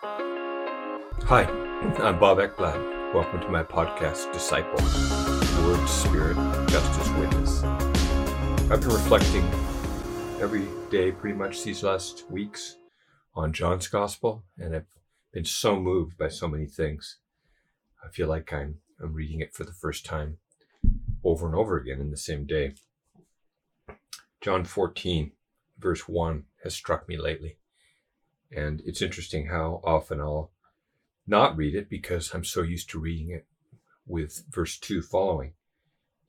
Hi, 0.00 1.42
I'm 1.98 2.20
Bob 2.20 2.38
Ekblad. 2.38 3.12
Welcome 3.12 3.40
to 3.40 3.48
my 3.48 3.64
podcast, 3.64 4.32
Disciple 4.32 4.78
Word, 5.66 5.88
Spirit, 5.88 6.36
Justice, 6.68 7.08
Witness. 7.14 7.64
I've 8.70 8.80
been 8.80 8.90
reflecting 8.90 9.42
every 10.40 10.68
day 10.88 11.10
pretty 11.10 11.36
much 11.36 11.64
these 11.64 11.82
last 11.82 12.30
weeks 12.30 12.76
on 13.34 13.52
John's 13.52 13.88
Gospel, 13.88 14.44
and 14.56 14.76
I've 14.76 14.86
been 15.32 15.44
so 15.44 15.80
moved 15.80 16.16
by 16.16 16.28
so 16.28 16.46
many 16.46 16.66
things. 16.66 17.16
I 18.04 18.08
feel 18.08 18.28
like 18.28 18.52
I'm, 18.52 18.76
I'm 19.02 19.14
reading 19.14 19.40
it 19.40 19.52
for 19.52 19.64
the 19.64 19.72
first 19.72 20.06
time 20.06 20.38
over 21.24 21.44
and 21.46 21.56
over 21.56 21.76
again 21.76 22.00
in 22.00 22.12
the 22.12 22.16
same 22.16 22.46
day. 22.46 22.74
John 24.40 24.64
14, 24.64 25.32
verse 25.76 26.06
1 26.06 26.44
has 26.62 26.72
struck 26.72 27.08
me 27.08 27.16
lately. 27.16 27.56
And 28.54 28.82
it's 28.84 29.02
interesting 29.02 29.46
how 29.46 29.80
often 29.84 30.20
I'll 30.20 30.50
not 31.26 31.56
read 31.56 31.74
it 31.74 31.90
because 31.90 32.32
I'm 32.32 32.44
so 32.44 32.62
used 32.62 32.88
to 32.90 32.98
reading 32.98 33.30
it 33.30 33.46
with 34.06 34.44
verse 34.50 34.78
2 34.78 35.02
following, 35.02 35.52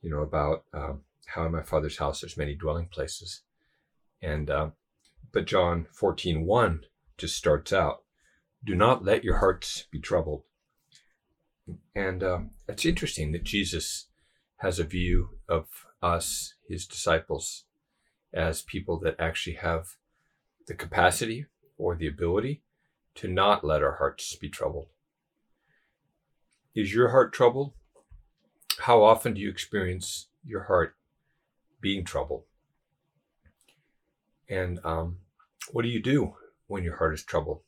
you 0.02 0.10
know, 0.10 0.20
about 0.20 0.66
um, 0.74 1.02
how 1.28 1.46
in 1.46 1.52
my 1.52 1.64
father's 1.64 1.98
house 1.98 2.22
there's 2.22 2.38
many 2.38 2.56
dwelling 2.56 2.88
places. 2.88 3.42
And, 4.22 4.50
uh, 4.50 4.70
but 5.32 5.46
John 5.46 5.88
14 5.94 6.46
1 6.46 6.82
just 7.18 7.38
starts 7.38 7.72
out, 7.72 8.04
do 8.64 8.76
not 8.76 9.06
let 9.06 9.24
your 9.24 9.38
hearts 9.38 9.86
be 9.92 10.00
troubled. 10.00 10.44
And 11.96 12.24
uh, 12.24 12.40
it's 12.68 12.86
interesting 12.86 13.32
that 13.32 13.44
Jesus 13.44 14.08
has 14.58 14.80
a 14.80 14.84
view 14.84 15.38
of 15.48 15.68
us, 16.02 16.56
his 16.68 16.86
disciples, 16.86 17.64
as 18.34 18.62
people 18.62 19.00
that 19.00 19.16
actually 19.20 19.56
have 19.56 19.96
the 20.68 20.74
capacity 20.74 21.46
or 21.80 21.96
the 21.96 22.08
ability 22.08 22.62
to 23.16 23.28
not 23.28 23.64
let 23.64 23.82
our 23.82 23.96
hearts 23.96 24.36
be 24.36 24.50
troubled. 24.50 24.88
Is 26.76 26.94
your 26.94 27.10
heart 27.10 27.34
troubled? 27.34 27.74
How 28.82 29.02
often 29.02 29.34
do 29.34 29.42
you 29.42 29.50
experience 29.50 30.28
your 30.44 30.64
heart 30.64 30.96
being 31.82 32.06
troubled? 32.06 32.44
And 34.48 34.80
um, 34.84 35.18
what 35.72 35.82
do 35.82 35.88
you 35.88 36.02
do 36.02 36.36
when 36.68 36.84
your 36.84 36.98
heart 36.98 37.14
is 37.14 37.24
troubled? 37.24 37.62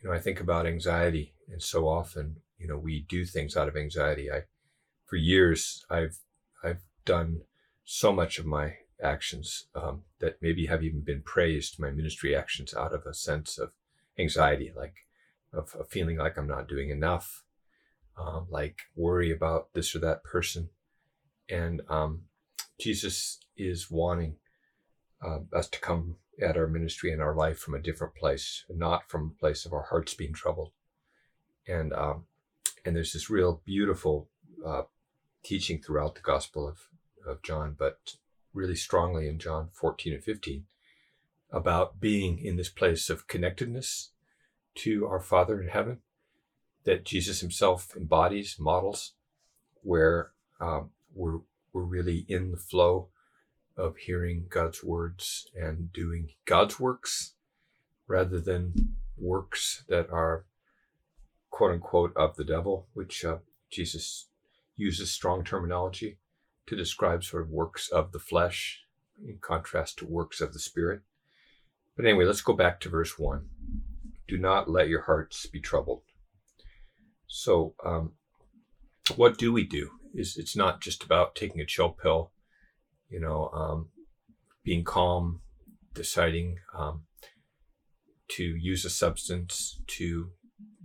You 0.00 0.08
know, 0.08 0.14
I 0.14 0.18
think 0.18 0.40
about 0.40 0.66
anxiety, 0.66 1.34
and 1.50 1.62
so 1.62 1.88
often, 1.88 2.36
you 2.58 2.66
know, 2.66 2.76
we 2.76 3.06
do 3.08 3.24
things 3.24 3.56
out 3.56 3.68
of 3.68 3.76
anxiety. 3.76 4.30
I, 4.30 4.42
for 5.06 5.16
years, 5.16 5.84
I've 5.88 6.18
I've 6.62 6.82
done 7.04 7.42
so 7.84 8.12
much 8.12 8.38
of 8.38 8.46
my 8.46 8.74
actions 9.04 9.66
um, 9.74 10.02
that 10.20 10.38
maybe 10.40 10.66
have 10.66 10.82
even 10.82 11.00
been 11.00 11.22
praised, 11.22 11.78
my 11.78 11.90
ministry 11.90 12.34
actions, 12.34 12.74
out 12.74 12.94
of 12.94 13.06
a 13.06 13.14
sense 13.14 13.58
of 13.58 13.70
anxiety, 14.18 14.72
like 14.74 14.94
of, 15.52 15.74
of 15.78 15.88
feeling 15.88 16.18
like 16.18 16.36
I'm 16.36 16.48
not 16.48 16.68
doing 16.68 16.90
enough, 16.90 17.44
um, 18.18 18.46
like 18.50 18.82
worry 18.96 19.30
about 19.30 19.72
this 19.74 19.94
or 19.94 19.98
that 20.00 20.24
person. 20.24 20.70
And 21.48 21.82
um, 21.88 22.22
Jesus 22.80 23.38
is 23.56 23.90
wanting 23.90 24.36
uh, 25.24 25.40
us 25.52 25.68
to 25.68 25.80
come 25.80 26.16
at 26.42 26.56
our 26.56 26.66
ministry 26.66 27.12
and 27.12 27.22
our 27.22 27.34
life 27.34 27.58
from 27.58 27.74
a 27.74 27.80
different 27.82 28.14
place, 28.14 28.64
not 28.68 29.08
from 29.08 29.34
a 29.36 29.40
place 29.40 29.64
of 29.64 29.72
our 29.72 29.84
hearts 29.84 30.14
being 30.14 30.32
troubled. 30.32 30.72
And 31.66 31.92
um, 31.92 32.24
and 32.84 32.94
there's 32.94 33.12
this 33.12 33.30
real 33.30 33.62
beautiful 33.64 34.28
uh, 34.64 34.82
teaching 35.42 35.80
throughout 35.80 36.14
the 36.14 36.20
Gospel 36.20 36.68
of, 36.68 36.78
of 37.26 37.42
John, 37.42 37.74
but 37.78 38.16
really 38.54 38.76
strongly 38.76 39.28
in 39.28 39.38
John 39.38 39.68
14 39.72 40.14
and 40.14 40.22
15 40.22 40.64
about 41.50 42.00
being 42.00 42.38
in 42.38 42.56
this 42.56 42.68
place 42.68 43.10
of 43.10 43.26
connectedness 43.26 44.10
to 44.76 45.06
our 45.06 45.20
Father 45.20 45.60
in 45.60 45.68
heaven 45.68 45.98
that 46.84 47.04
Jesus 47.04 47.40
himself 47.40 47.96
embodies, 47.96 48.56
models, 48.58 49.12
where 49.82 50.32
um, 50.60 50.90
we're, 51.14 51.40
we're 51.72 51.82
really 51.82 52.24
in 52.28 52.50
the 52.50 52.56
flow 52.56 53.08
of 53.76 53.96
hearing 53.96 54.46
God's 54.48 54.84
words 54.84 55.48
and 55.54 55.92
doing 55.92 56.30
God's 56.44 56.78
works 56.78 57.34
rather 58.06 58.40
than 58.40 58.94
works 59.16 59.84
that 59.88 60.10
are 60.10 60.44
quote 61.50 61.72
unquote 61.72 62.12
of 62.16 62.36
the 62.36 62.44
devil, 62.44 62.88
which 62.94 63.24
uh, 63.24 63.38
Jesus 63.70 64.26
uses 64.76 65.10
strong 65.10 65.44
terminology 65.44 66.18
to 66.66 66.76
describe 66.76 67.24
sort 67.24 67.42
of 67.42 67.50
works 67.50 67.88
of 67.88 68.12
the 68.12 68.18
flesh 68.18 68.84
in 69.22 69.38
contrast 69.40 69.98
to 69.98 70.06
works 70.06 70.40
of 70.40 70.52
the 70.52 70.58
spirit. 70.58 71.02
But 71.96 72.06
anyway, 72.06 72.24
let's 72.24 72.40
go 72.40 72.54
back 72.54 72.80
to 72.80 72.88
verse 72.88 73.18
1. 73.18 73.46
Do 74.26 74.38
not 74.38 74.70
let 74.70 74.88
your 74.88 75.02
hearts 75.02 75.46
be 75.46 75.60
troubled. 75.60 76.02
So, 77.26 77.74
um, 77.84 78.12
what 79.16 79.38
do 79.38 79.52
we 79.52 79.64
do? 79.64 79.90
Is 80.14 80.36
it's 80.36 80.56
not 80.56 80.80
just 80.80 81.04
about 81.04 81.34
taking 81.34 81.60
a 81.60 81.66
chill 81.66 81.90
pill, 81.90 82.32
you 83.08 83.20
know, 83.20 83.50
um, 83.52 83.88
being 84.64 84.84
calm, 84.84 85.40
deciding 85.92 86.56
um, 86.76 87.04
to 88.28 88.44
use 88.44 88.84
a 88.84 88.90
substance 88.90 89.80
to 89.88 90.30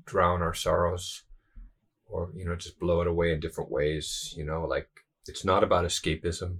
drown 0.06 0.42
our 0.42 0.54
sorrows, 0.54 1.24
or 2.08 2.32
you 2.36 2.46
know, 2.46 2.56
just 2.56 2.80
blow 2.80 3.02
it 3.02 3.08
away 3.08 3.32
in 3.32 3.40
different 3.40 3.72
ways. 3.72 4.34
You 4.36 4.46
know, 4.46 4.66
like 4.66 4.90
it's 5.30 5.46
not 5.46 5.64
about 5.64 5.86
escapism. 5.86 6.58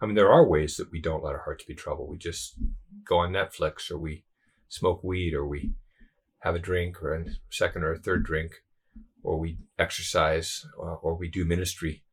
I 0.00 0.06
mean, 0.06 0.14
there 0.14 0.30
are 0.30 0.48
ways 0.48 0.76
that 0.76 0.92
we 0.92 1.00
don't 1.00 1.24
let 1.24 1.34
our 1.34 1.42
hearts 1.42 1.64
be 1.64 1.74
troubled. 1.74 2.08
We 2.08 2.18
just 2.18 2.54
go 3.04 3.18
on 3.18 3.32
Netflix 3.32 3.90
or 3.90 3.98
we 3.98 4.24
smoke 4.68 5.02
weed 5.02 5.34
or 5.34 5.46
we 5.46 5.72
have 6.40 6.54
a 6.54 6.60
drink 6.60 7.02
or 7.02 7.14
a 7.14 7.24
second 7.50 7.82
or 7.82 7.92
a 7.92 7.98
third 7.98 8.24
drink 8.24 8.62
or 9.24 9.38
we 9.38 9.58
exercise 9.78 10.64
or, 10.76 10.96
or 11.02 11.16
we 11.16 11.28
do 11.28 11.44
ministry. 11.44 12.04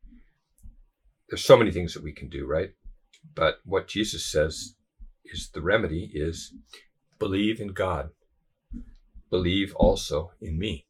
There's 1.29 1.45
so 1.45 1.57
many 1.57 1.71
things 1.71 1.93
that 1.93 2.03
we 2.03 2.11
can 2.11 2.27
do, 2.27 2.45
right? 2.47 2.71
But 3.35 3.59
what 3.63 3.87
Jesus 3.87 4.25
says 4.25 4.75
is 5.23 5.49
the 5.53 5.61
remedy 5.61 6.11
is 6.13 6.53
believe 7.19 7.59
in 7.59 7.69
God. 7.69 8.09
Believe 9.29 9.75
also 9.75 10.31
in 10.41 10.57
me. 10.57 10.87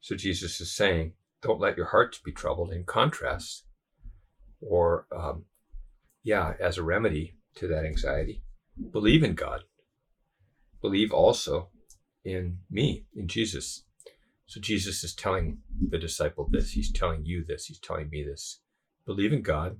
So 0.00 0.16
Jesus 0.16 0.60
is 0.60 0.74
saying, 0.74 1.12
don't 1.42 1.60
let 1.60 1.76
your 1.76 1.86
hearts 1.86 2.18
be 2.18 2.32
troubled. 2.32 2.72
In 2.72 2.84
contrast, 2.84 3.64
or 4.60 5.06
um, 5.14 5.44
yeah, 6.22 6.54
as 6.60 6.78
a 6.78 6.82
remedy 6.82 7.34
to 7.56 7.68
that 7.68 7.84
anxiety, 7.84 8.42
believe 8.90 9.22
in 9.22 9.34
God. 9.34 9.62
Believe 10.80 11.12
also 11.12 11.68
in 12.24 12.58
me, 12.70 13.06
in 13.14 13.28
Jesus. 13.28 13.84
So 14.46 14.60
Jesus 14.60 15.02
is 15.04 15.14
telling 15.14 15.58
the 15.88 15.98
disciple 15.98 16.48
this. 16.50 16.72
He's 16.72 16.92
telling 16.92 17.24
you 17.24 17.44
this. 17.44 17.66
He's 17.66 17.78
telling 17.78 18.10
me 18.10 18.22
this. 18.22 18.60
Believe 19.06 19.32
in 19.32 19.42
God. 19.42 19.78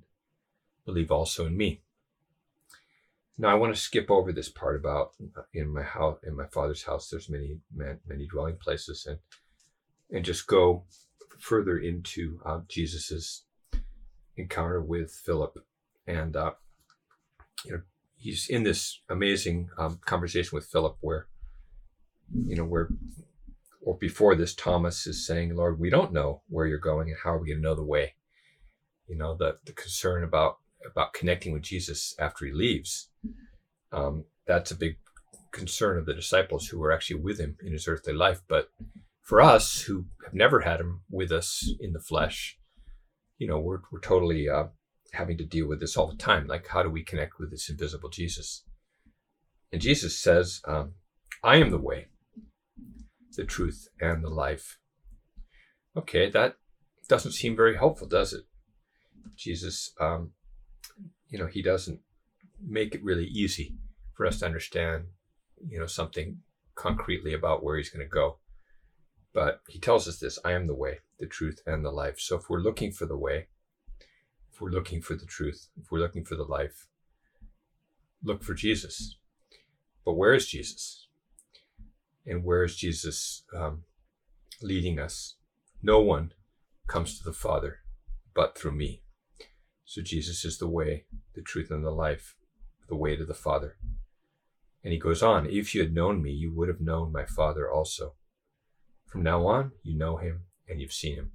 Believe 0.85 1.11
also 1.11 1.47
in 1.47 1.57
me. 1.57 1.83
Now 3.39 3.49
I 3.49 3.55
want 3.55 3.75
to 3.75 3.81
skip 3.81 4.11
over 4.11 4.33
this 4.33 4.49
part 4.49 4.77
about 4.77 5.13
uh, 5.37 5.43
in 5.53 5.73
my 5.73 5.83
house, 5.83 6.19
in 6.25 6.37
my 6.37 6.47
father's 6.47 6.85
house. 6.85 7.09
There's 7.09 7.31
many, 7.31 7.59
many 7.75 8.27
dwelling 8.27 8.57
places, 8.57 9.07
and 9.07 9.19
and 10.11 10.25
just 10.25 10.47
go 10.47 10.85
further 11.39 11.79
into 11.79 12.41
uh, 12.45 12.61
Jesus's 12.69 13.45
encounter 14.37 14.81
with 14.81 15.13
Philip, 15.13 15.59
and 16.07 16.37
uh, 16.37 16.53
you 17.65 17.73
know 17.73 17.81
he's 18.17 18.49
in 18.49 18.63
this 18.63 19.01
amazing 19.09 19.69
um, 19.79 20.01
conversation 20.05 20.57
with 20.57 20.67
Philip, 20.67 20.97
where 21.01 21.27
you 22.47 22.57
know 22.57 22.65
where 22.65 22.89
or 23.85 23.97
before 23.97 24.37
this, 24.37 24.55
Thomas 24.55 25.07
is 25.07 25.27
saying, 25.27 25.55
"Lord, 25.57 25.79
we 25.79 25.91
don't 25.91 26.13
know 26.13 26.43
where 26.49 26.67
you're 26.67 26.79
going, 26.79 27.09
and 27.09 27.19
how 27.23 27.35
are 27.35 27.39
we 27.39 27.49
going 27.49 27.59
to 27.59 27.69
know 27.69 27.75
the 27.75 27.83
way?" 27.83 28.15
You 29.09 29.17
know 29.17 29.37
the 29.37 29.59
the 29.65 29.73
concern 29.73 30.25
about 30.25 30.59
about 30.85 31.13
connecting 31.13 31.53
with 31.53 31.63
Jesus 31.63 32.15
after 32.19 32.47
he 32.47 32.53
leaves. 32.53 33.09
Um, 33.93 34.25
that's 34.47 34.71
a 34.71 34.77
big 34.77 34.97
concern 35.53 35.99
of 35.99 36.07
the 36.07 36.15
disciples 36.15 36.69
who 36.69 36.79
were 36.79 36.93
actually 36.93 37.21
with 37.21 37.39
him 37.39 37.57
in 37.63 37.73
his 37.73 37.87
earthly 37.87 38.15
life, 38.15 38.41
but 38.49 38.71
for 39.33 39.41
us 39.41 39.81
who 39.87 40.05
have 40.27 40.35
never 40.35 40.61
had 40.61 40.79
him 40.79 41.01
with 41.11 41.33
us 41.33 41.67
in 41.81 41.95
the 41.95 41.99
flesh, 41.99 42.59
you 43.39 43.49
know, 43.49 43.59
we're, 43.59 43.81
we're 43.91 43.99
totally 43.99 44.47
uh, 44.47 44.65
having 45.15 45.39
to 45.39 45.45
deal 45.47 45.67
with 45.67 45.81
this 45.81 45.97
all 45.97 46.07
the 46.07 46.19
time. 46.19 46.47
Like, 46.47 46.69
how 46.69 46.83
do 46.83 46.91
we 46.91 47.03
connect 47.03 47.39
with 47.39 47.51
this 47.51 47.71
invisible 47.71 48.11
Jesus? 48.11 48.63
And 49.73 49.81
Jesus 49.81 50.21
says, 50.21 50.61
um, 50.69 50.97
I 51.43 51.57
am 51.57 51.71
the 51.71 51.79
way, 51.79 52.09
the 53.35 53.47
truth, 53.47 53.89
and 53.99 54.23
the 54.23 54.29
life. 54.29 54.77
Okay, 55.97 56.29
that 56.29 56.57
doesn't 57.09 57.33
seem 57.33 57.57
very 57.57 57.79
helpful, 57.79 58.07
does 58.07 58.35
it? 58.35 58.43
Jesus, 59.35 59.95
um, 59.99 60.33
you 61.31 61.39
know, 61.39 61.47
he 61.47 61.63
doesn't 61.63 62.01
make 62.63 62.95
it 62.95 63.03
really 63.03 63.29
easy 63.29 63.77
for 64.15 64.27
us 64.27 64.41
to 64.41 64.45
understand, 64.45 65.05
you 65.67 65.81
know, 65.81 65.87
something 65.87 66.41
concretely 66.75 67.33
about 67.33 67.65
where 67.65 67.79
he's 67.79 67.89
going 67.89 68.07
to 68.07 68.15
go. 68.15 68.37
But 69.35 69.61
he 69.69 69.79
tells 69.79 70.07
us 70.07 70.19
this 70.19 70.39
I 70.45 70.53
am 70.53 70.67
the 70.67 70.75
way, 70.75 70.99
the 71.19 71.27
truth, 71.27 71.61
and 71.67 71.85
the 71.85 71.91
life. 71.91 72.21
So 72.21 72.37
if 72.37 72.49
we're 72.49 72.61
looking 72.61 72.93
for 72.93 73.07
the 73.07 73.17
way, 73.17 73.49
if 74.53 74.61
we're 74.61 74.71
looking 74.71 75.01
for 75.01 75.15
the 75.15 75.27
truth, 75.27 75.69
if 75.81 75.91
we're 75.91 76.01
looking 76.01 76.25
for 76.25 76.37
the 76.37 76.45
life, 76.45 76.87
look 78.23 78.43
for 78.43 78.55
Jesus. 78.55 79.17
But 80.05 80.15
where 80.15 80.35
is 80.35 80.49
Jesus? 80.49 81.09
And 82.27 82.45
where 82.45 82.63
is 82.65 82.77
Jesus 82.77 83.45
um, 83.57 83.85
leading 84.61 84.99
us? 84.99 85.37
No 85.83 86.01
one 86.01 86.33
comes 86.87 87.19
to 87.19 87.25
the 87.25 87.33
Father 87.33 87.79
but 88.35 88.57
through 88.57 88.73
me. 88.73 89.03
So 89.85 90.01
Jesus 90.01 90.45
is 90.45 90.59
the 90.59 90.69
way, 90.69 91.05
the 91.35 91.43
truth, 91.43 91.71
and 91.71 91.85
the 91.85 91.91
life, 91.91 92.35
the 92.89 92.97
way 92.97 93.17
to 93.17 93.25
the 93.25 93.35
Father. 93.35 93.77
And 94.83 94.93
he 94.93 94.99
goes 94.99 95.23
on, 95.23 95.47
if 95.47 95.75
you 95.75 95.83
had 95.83 95.95
known 95.95 96.23
me, 96.23 96.31
you 96.31 96.53
would 96.55 96.69
have 96.69 96.81
known 96.81 97.13
my 97.13 97.25
Father 97.25 97.71
also. 97.71 98.15
From 99.13 99.25
now 99.25 99.47
on, 99.47 99.73
you 99.83 99.95
know 99.95 100.17
him 100.17 100.45
and 100.67 100.81
you've 100.81 100.95
seen 100.95 101.17
him. 101.17 101.33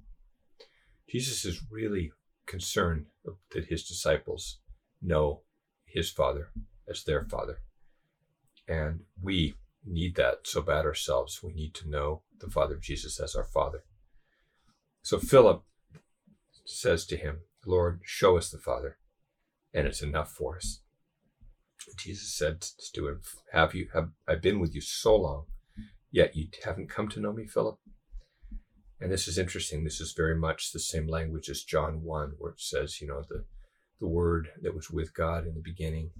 Jesus 1.08 1.44
is 1.44 1.62
really 1.70 2.10
concerned 2.44 3.06
that 3.52 3.66
his 3.66 3.86
disciples 3.86 4.58
know 5.00 5.42
his 5.84 6.10
Father 6.10 6.48
as 6.88 7.04
their 7.04 7.24
Father. 7.24 7.60
And 8.66 9.02
we 9.22 9.54
need 9.86 10.16
that 10.16 10.40
so 10.42 10.60
bad 10.60 10.86
ourselves. 10.86 11.40
We 11.40 11.52
need 11.52 11.72
to 11.74 11.88
know 11.88 12.22
the 12.40 12.50
Father 12.50 12.74
of 12.74 12.82
Jesus 12.82 13.20
as 13.20 13.36
our 13.36 13.44
Father. 13.44 13.84
So 15.02 15.20
Philip 15.20 15.62
says 16.64 17.06
to 17.06 17.16
him, 17.16 17.42
Lord, 17.64 18.00
show 18.02 18.36
us 18.36 18.50
the 18.50 18.58
Father, 18.58 18.98
and 19.72 19.86
it's 19.86 20.02
enough 20.02 20.32
for 20.32 20.56
us. 20.56 20.80
Jesus 21.96 22.34
said 22.34 22.60
to 22.94 23.06
him, 23.06 23.20
Have 23.52 23.72
you 23.74 23.88
have 23.94 24.10
I 24.26 24.34
been 24.34 24.58
with 24.58 24.74
you 24.74 24.80
so 24.80 25.14
long, 25.16 25.44
yet 26.10 26.36
you 26.36 26.48
haven't 26.64 26.90
come 26.90 27.08
to 27.08 27.20
know 27.20 27.32
me, 27.32 27.46
Philip? 27.46 27.78
And 29.00 29.12
this 29.12 29.28
is 29.28 29.38
interesting. 29.38 29.84
This 29.84 30.00
is 30.00 30.12
very 30.16 30.36
much 30.36 30.72
the 30.72 30.80
same 30.80 31.06
language 31.06 31.48
as 31.48 31.62
John 31.62 32.02
1, 32.02 32.34
where 32.38 32.52
it 32.52 32.60
says, 32.60 33.00
you 33.00 33.06
know, 33.06 33.22
the, 33.28 33.44
the 34.00 34.08
word 34.08 34.48
that 34.60 34.74
was 34.74 34.90
with 34.90 35.14
God 35.14 35.46
in 35.46 35.54
the 35.54 35.62
beginning 35.62 36.10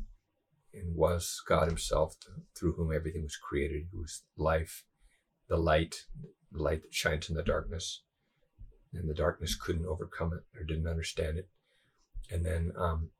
and 0.73 0.94
was 0.94 1.43
God 1.49 1.67
Himself, 1.67 2.14
through 2.56 2.75
whom 2.75 2.94
everything 2.94 3.23
was 3.23 3.37
created, 3.37 3.88
who 3.93 4.00
was 4.00 4.23
life, 4.37 4.85
the 5.49 5.56
light, 5.56 6.05
the 6.52 6.62
light 6.62 6.82
that 6.82 6.94
shines 6.94 7.29
in 7.29 7.34
the 7.34 7.43
darkness. 7.43 8.02
And 8.93 9.08
the 9.08 9.14
darkness 9.14 9.56
couldn't 9.56 9.87
overcome 9.87 10.32
it 10.32 10.44
or 10.58 10.64
didn't 10.64 10.87
understand 10.87 11.38
it. 11.38 11.49
And 12.31 12.44
then 12.44 12.73
um, 12.76 13.11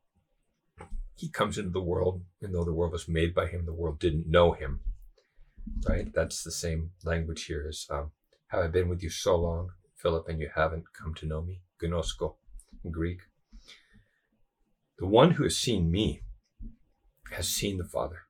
he 1.15 1.29
comes 1.29 1.57
into 1.57 1.71
the 1.71 1.81
world, 1.81 2.23
and 2.41 2.53
though 2.53 2.63
the 2.63 2.73
world 2.73 2.93
was 2.93 3.07
made 3.07 3.35
by 3.35 3.47
him, 3.47 3.65
the 3.65 3.73
world 3.73 3.99
didn't 3.99 4.27
know 4.27 4.53
him. 4.53 4.79
Right? 5.87 6.13
That's 6.13 6.43
the 6.43 6.51
same 6.51 6.91
language 7.03 7.45
here 7.45 7.65
as 7.67 7.87
um, 7.89 8.11
have 8.47 8.63
I 8.63 8.67
been 8.67 8.89
with 8.89 9.03
you 9.03 9.09
so 9.09 9.35
long, 9.35 9.71
Philip, 9.95 10.27
and 10.27 10.39
you 10.39 10.49
haven't 10.53 10.85
come 10.93 11.13
to 11.15 11.25
know 11.25 11.41
me? 11.41 11.61
Gnosko 11.81 12.35
in 12.83 12.91
Greek. 12.91 13.19
The 14.97 15.05
one 15.05 15.31
who 15.31 15.43
has 15.43 15.57
seen 15.57 15.91
me 15.91 16.23
has 17.31 17.47
seen 17.47 17.77
the 17.77 17.85
Father. 17.85 18.23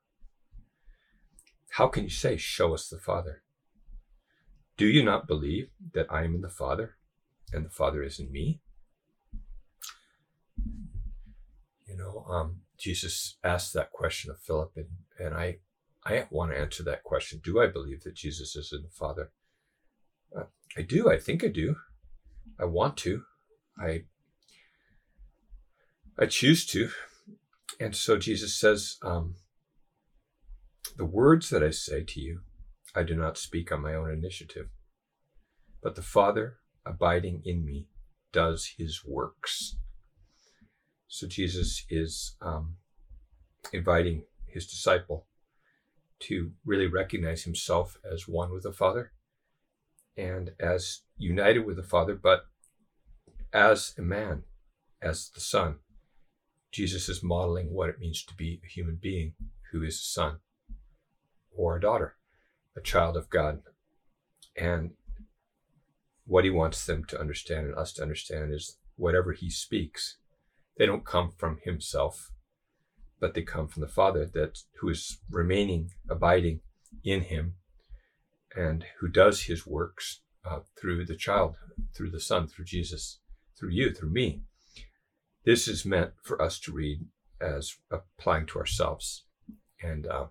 How 1.72 1.88
can 1.88 2.04
you 2.04 2.10
say, 2.10 2.38
Show 2.38 2.74
us 2.74 2.88
the 2.88 3.00
Father? 3.00 3.44
Do 4.78 4.86
you 4.86 5.04
not 5.04 5.28
believe 5.28 5.70
that 5.94 6.08
I 6.10 6.24
am 6.24 6.36
in 6.36 6.42
the 6.42 6.50
Father 6.50 6.96
and 7.54 7.66
the 7.66 7.70
Father 7.70 8.04
is 8.04 8.20
in 8.20 8.32
me? 8.32 8.62
You 11.88 11.98
know, 11.98 12.26
um, 12.30 12.62
Jesus 12.78 13.38
asked 13.44 13.74
that 13.74 13.92
question 13.92 14.32
of 14.32 14.40
Philip, 14.40 14.72
and, 14.76 14.88
and 15.20 15.34
I, 15.34 15.58
I 16.06 16.26
want 16.30 16.52
to 16.52 16.58
answer 16.58 16.84
that 16.84 17.04
question. 17.04 17.42
Do 17.44 17.62
I 17.62 17.68
believe 17.68 18.04
that 18.04 18.16
Jesus 18.16 18.56
is 18.56 18.72
in 18.72 18.84
the 18.84 18.90
Father? 18.90 19.32
Uh, 20.36 20.44
I 20.78 20.82
do. 20.82 21.10
I 21.10 21.18
think 21.18 21.44
I 21.44 21.48
do. 21.48 21.76
I 22.60 22.66
want 22.66 22.98
to. 22.98 23.24
I, 23.78 24.04
I 26.18 26.26
choose 26.26 26.66
to. 26.68 26.90
And 27.80 27.96
so 27.96 28.18
Jesus 28.18 28.56
says, 28.56 28.98
um, 29.02 29.36
The 30.98 31.06
words 31.06 31.50
that 31.50 31.64
I 31.64 31.72
say 31.72 32.04
to 32.04 32.20
you, 32.20 32.42
I 32.96 33.04
do 33.04 33.16
not 33.16 33.38
speak 33.38 33.72
on 33.72 33.82
my 33.82 33.94
own 33.94 34.10
initiative, 34.10 34.70
but 35.82 35.96
the 35.96 36.02
Father 36.02 36.58
abiding 36.86 37.44
in 37.46 37.66
me 37.66 37.88
does 38.32 38.74
his 38.78 39.04
works. 39.06 39.78
So 41.08 41.28
Jesus 41.28 41.86
is 41.90 42.36
um, 42.42 42.76
inviting 43.74 44.24
his 44.48 44.68
disciple 44.68 45.28
to 46.22 46.52
really 46.66 46.88
recognize 46.88 47.44
himself 47.44 47.98
as 48.10 48.28
one 48.28 48.52
with 48.52 48.64
the 48.64 48.74
Father 48.74 49.12
and 50.18 50.52
as 50.60 51.02
united 51.18 51.66
with 51.66 51.78
the 51.78 51.84
Father, 51.84 52.16
but 52.16 52.46
as 53.54 53.94
a 53.98 54.02
man, 54.02 54.44
as 55.02 55.30
the 55.30 55.40
Son. 55.40 55.78
Jesus 56.72 57.10
is 57.10 57.24
modeling 57.24 57.74
what 57.74 57.90
it 57.90 58.00
means 58.00 58.24
to 58.26 58.36
be 58.36 58.62
a 58.64 58.68
human 58.68 58.98
being 59.02 59.34
who 59.72 59.84
is 59.84 59.96
a 59.96 60.04
son 60.04 60.38
or 61.52 61.76
a 61.76 61.82
daughter, 61.82 62.16
a 62.76 62.82
child 62.82 63.18
of 63.18 63.30
God. 63.30 63.62
And 64.56 64.92
what 66.26 66.44
he 66.44 66.50
wants 66.50 66.86
them 66.86 67.06
to 67.06 67.20
understand 67.20 67.68
and 67.68 67.76
us 67.76 67.94
to 67.94 68.04
understand 68.04 68.54
is 68.54 68.78
whatever 68.98 69.34
he 69.34 69.50
speaks, 69.50 70.18
they 70.78 70.86
don't 70.86 71.06
come 71.06 71.32
from 71.36 71.60
himself, 71.64 72.32
but 73.20 73.34
they 73.34 73.42
come 73.42 73.68
from 73.68 73.82
the 73.82 73.88
Father 73.88 74.26
that 74.26 74.60
who 74.80 74.90
is 74.90 75.20
remaining, 75.30 75.92
abiding 76.10 76.62
in 77.04 77.22
him, 77.22 77.56
and 78.56 78.86
who 79.00 79.08
does 79.08 79.44
his 79.44 79.66
works 79.68 80.22
uh, 80.46 80.60
through 80.80 81.06
the 81.06 81.16
child, 81.16 81.56
through 81.96 82.12
the 82.12 82.20
Son, 82.20 82.48
through 82.48 82.66
Jesus, 82.66 83.20
through 83.58 83.70
you, 83.70 83.94
through 83.94 84.10
me. 84.10 84.42
This 85.46 85.68
is 85.68 85.86
meant 85.86 86.12
for 86.24 86.42
us 86.42 86.60
to 86.62 86.72
read 86.72 87.06
as 87.42 87.76
applying 87.92 88.46
to 88.48 88.60
ourselves. 88.60 89.26
And 89.82 90.06
uh, 90.08 90.28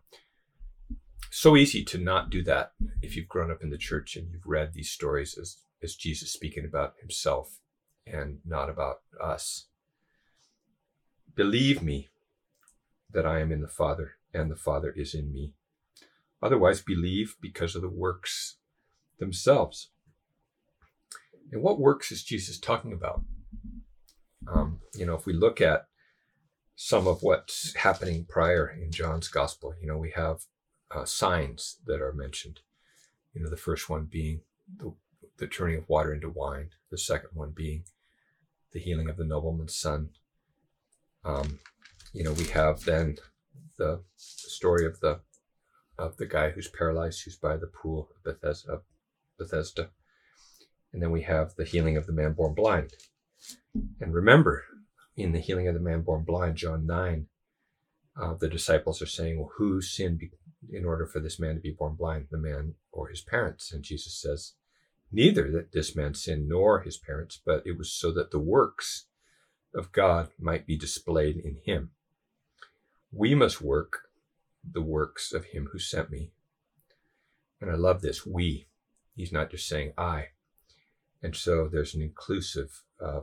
so 1.31 1.57
easy 1.57 1.85
to 1.85 1.99
not 1.99 2.31
do 2.31 2.43
that 2.45 2.73
if 3.03 3.17
you've 3.17 3.29
grown 3.29 3.51
up 3.51 3.63
in 3.63 3.71
the 3.71 3.79
church 3.79 4.17
and 4.17 4.31
you've 4.31 4.47
read 4.47 4.73
these 4.73 4.91
stories 4.91 5.37
as 5.39 5.59
is 5.81 5.95
Jesus 5.95 6.33
speaking 6.33 6.65
about 6.65 6.95
himself 7.01 7.61
and 8.07 8.39
not 8.45 8.69
about 8.69 8.97
us. 9.23 9.69
Believe 11.35 11.83
me 11.83 12.09
that 13.13 13.27
I 13.27 13.41
am 13.41 13.53
in 13.53 13.61
the 13.61 13.69
Father 13.69 14.13
and 14.35 14.51
the 14.51 14.57
Father 14.57 14.93
is 14.97 15.15
in 15.15 15.33
me. 15.33 15.55
Otherwise, 16.43 16.81
believe 16.83 17.37
because 17.41 17.75
of 17.75 17.83
the 17.83 17.89
works 17.89 18.57
themselves. 19.19 19.91
And 21.51 21.63
what 21.63 21.81
works 21.81 22.13
is 22.13 22.23
Jesus 22.23 22.59
talking 22.59 22.93
about? 22.93 23.23
Um, 24.47 24.81
you 24.95 25.07
know, 25.07 25.15
if 25.15 25.27
we 25.27 25.33
look 25.33 25.61
at 25.61 25.87
some 26.77 27.09
of 27.09 27.23
what's 27.23 27.75
happening 27.75 28.27
prior 28.29 28.69
in 28.69 28.93
John's 28.93 29.29
gospel, 29.29 29.75
you 29.81 29.89
know, 29.89 29.97
we 29.97 30.13
have 30.15 30.43
uh, 30.95 31.05
signs 31.05 31.79
that 31.87 32.01
are 32.01 32.13
mentioned. 32.13 32.61
You 33.35 33.43
know, 33.43 33.51
the 33.51 33.57
first 33.57 33.89
one 33.89 34.07
being 34.11 34.43
the 34.77 34.95
the 35.39 35.47
turning 35.47 35.79
of 35.79 35.89
water 35.89 36.13
into 36.13 36.29
wine, 36.29 36.71
the 36.91 36.99
second 36.99 37.31
one 37.33 37.53
being 37.55 37.85
the 38.73 38.81
healing 38.81 39.09
of 39.09 39.17
the 39.17 39.25
nobleman's 39.25 39.77
son. 39.77 40.11
Um, 41.25 41.61
you 42.13 42.25
know, 42.25 42.33
we 42.33 42.45
have 42.47 42.85
then 42.85 43.17
the 43.77 44.03
story 44.17 44.87
of 44.87 45.01
the 45.01 45.21
of 45.99 46.17
the 46.17 46.27
guy 46.27 46.51
who's 46.51 46.69
paralyzed, 46.69 47.23
who's 47.25 47.37
by 47.37 47.57
the 47.57 47.67
pool 47.67 48.09
of 48.15 48.23
Bethesda, 48.23 48.83
Bethesda. 49.37 49.91
And 50.93 51.03
then 51.03 51.11
we 51.11 51.23
have 51.23 51.55
the 51.57 51.65
healing 51.65 51.97
of 51.97 52.07
the 52.07 52.13
man 52.13 52.35
born 52.35 52.55
blind. 52.55 52.93
And 54.01 54.15
remember, 54.15 54.65
in 55.17 55.33
the 55.33 55.41
healing 55.41 55.67
of 55.67 55.75
the 55.75 55.81
man 55.81 56.03
born 56.03 56.25
blind, 56.25 56.57
John 56.57 56.87
9, 56.87 57.27
uh, 58.21 58.35
the 58.35 58.49
disciples 58.49 59.03
are 59.03 59.07
saying, 59.07 59.39
Well, 59.39 59.53
who 59.57 59.81
sinned 59.81 60.23
in 60.71 60.85
order 60.85 61.07
for 61.07 61.21
this 61.21 61.39
man 61.39 61.57
to 61.57 61.61
be 61.61 61.75
born 61.77 61.95
blind, 61.95 62.29
the 62.31 62.39
man 62.39 62.75
or 62.93 63.09
his 63.09 63.21
parents? 63.21 63.73
And 63.73 63.83
Jesus 63.83 64.21
says, 64.21 64.55
Neither 65.11 65.51
that 65.53 65.73
this 65.73 65.97
man 65.97 66.15
sinned 66.15 66.49
nor 66.49 66.81
his 66.81 66.97
parents, 66.97 67.41
but 67.45 67.63
it 67.67 67.77
was 67.77 67.93
so 67.93 68.13
that 68.13 68.31
the 68.31 68.39
works 68.39 69.07
of 69.75 69.93
God 69.93 70.29
might 70.39 70.67
be 70.67 70.77
displayed 70.77 71.37
in 71.37 71.59
him. 71.65 71.91
We 73.13 73.35
must 73.35 73.61
work 73.61 74.01
the 74.71 74.83
works 74.83 75.33
of 75.33 75.47
him 75.47 75.69
who 75.73 75.79
sent 75.79 76.11
me. 76.11 76.33
And 77.61 77.71
I 77.71 77.75
love 77.75 78.01
this, 78.01 78.27
we. 78.27 78.67
He's 79.17 79.33
not 79.33 79.51
just 79.51 79.67
saying 79.67 79.93
I. 79.99 80.29
And 81.23 81.35
so 81.35 81.69
there's 81.71 81.95
an 81.95 82.03
inclusive, 82.03 82.83
uh, 83.05 83.23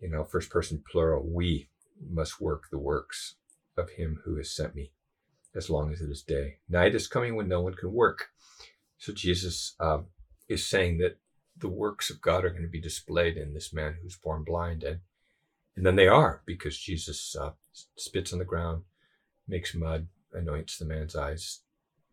you 0.00 0.10
know, 0.10 0.24
first 0.24 0.50
person 0.50 0.82
plural. 0.90 1.24
We 1.24 1.68
must 2.10 2.40
work 2.40 2.64
the 2.70 2.78
works 2.78 3.36
of 3.76 3.90
him 3.90 4.20
who 4.24 4.36
has 4.36 4.54
sent 4.54 4.74
me 4.74 4.92
as 5.54 5.70
long 5.70 5.92
as 5.92 6.00
it 6.00 6.10
is 6.10 6.22
day. 6.22 6.58
Night 6.68 6.94
is 6.94 7.06
coming 7.06 7.36
when 7.36 7.48
no 7.48 7.60
one 7.60 7.74
can 7.74 7.92
work. 7.92 8.30
So 8.98 9.12
Jesus 9.12 9.76
um, 9.78 10.06
is 10.48 10.66
saying 10.66 10.98
that 10.98 11.18
the 11.56 11.68
works 11.68 12.10
of 12.10 12.20
God 12.20 12.44
are 12.44 12.50
going 12.50 12.62
to 12.62 12.68
be 12.68 12.80
displayed 12.80 13.36
in 13.36 13.54
this 13.54 13.72
man 13.72 13.96
who's 14.02 14.16
born 14.16 14.42
blind. 14.42 14.82
And, 14.82 15.00
and 15.76 15.84
then 15.84 15.96
they 15.96 16.08
are 16.08 16.42
because 16.46 16.78
Jesus 16.78 17.36
uh, 17.36 17.52
spits 17.96 18.32
on 18.32 18.38
the 18.38 18.44
ground, 18.44 18.82
makes 19.48 19.74
mud, 19.74 20.06
anoints 20.32 20.78
the 20.78 20.84
man's 20.84 21.16
eyes, 21.16 21.60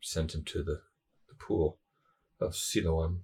sends 0.01 0.33
him 0.33 0.43
to 0.45 0.63
the, 0.63 0.81
the 1.27 1.35
pool 1.35 1.77
of 2.39 2.55
Siloam. 2.55 3.21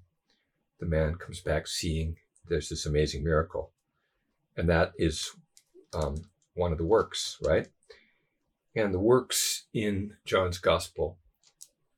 The 0.79 0.86
man 0.86 1.15
comes 1.15 1.39
back 1.39 1.67
seeing. 1.67 2.17
There's 2.48 2.70
this 2.70 2.86
amazing 2.86 3.24
miracle. 3.24 3.72
And 4.56 4.70
that 4.70 4.94
is 4.98 5.32
um, 5.94 6.29
one 6.53 6.72
of 6.72 6.77
the 6.77 6.86
works, 6.86 7.38
right? 7.44 7.67
And 8.75 8.94
the 8.94 9.00
works 9.00 9.65
in 9.74 10.15
John's 10.24 10.60
gospel 10.60 11.17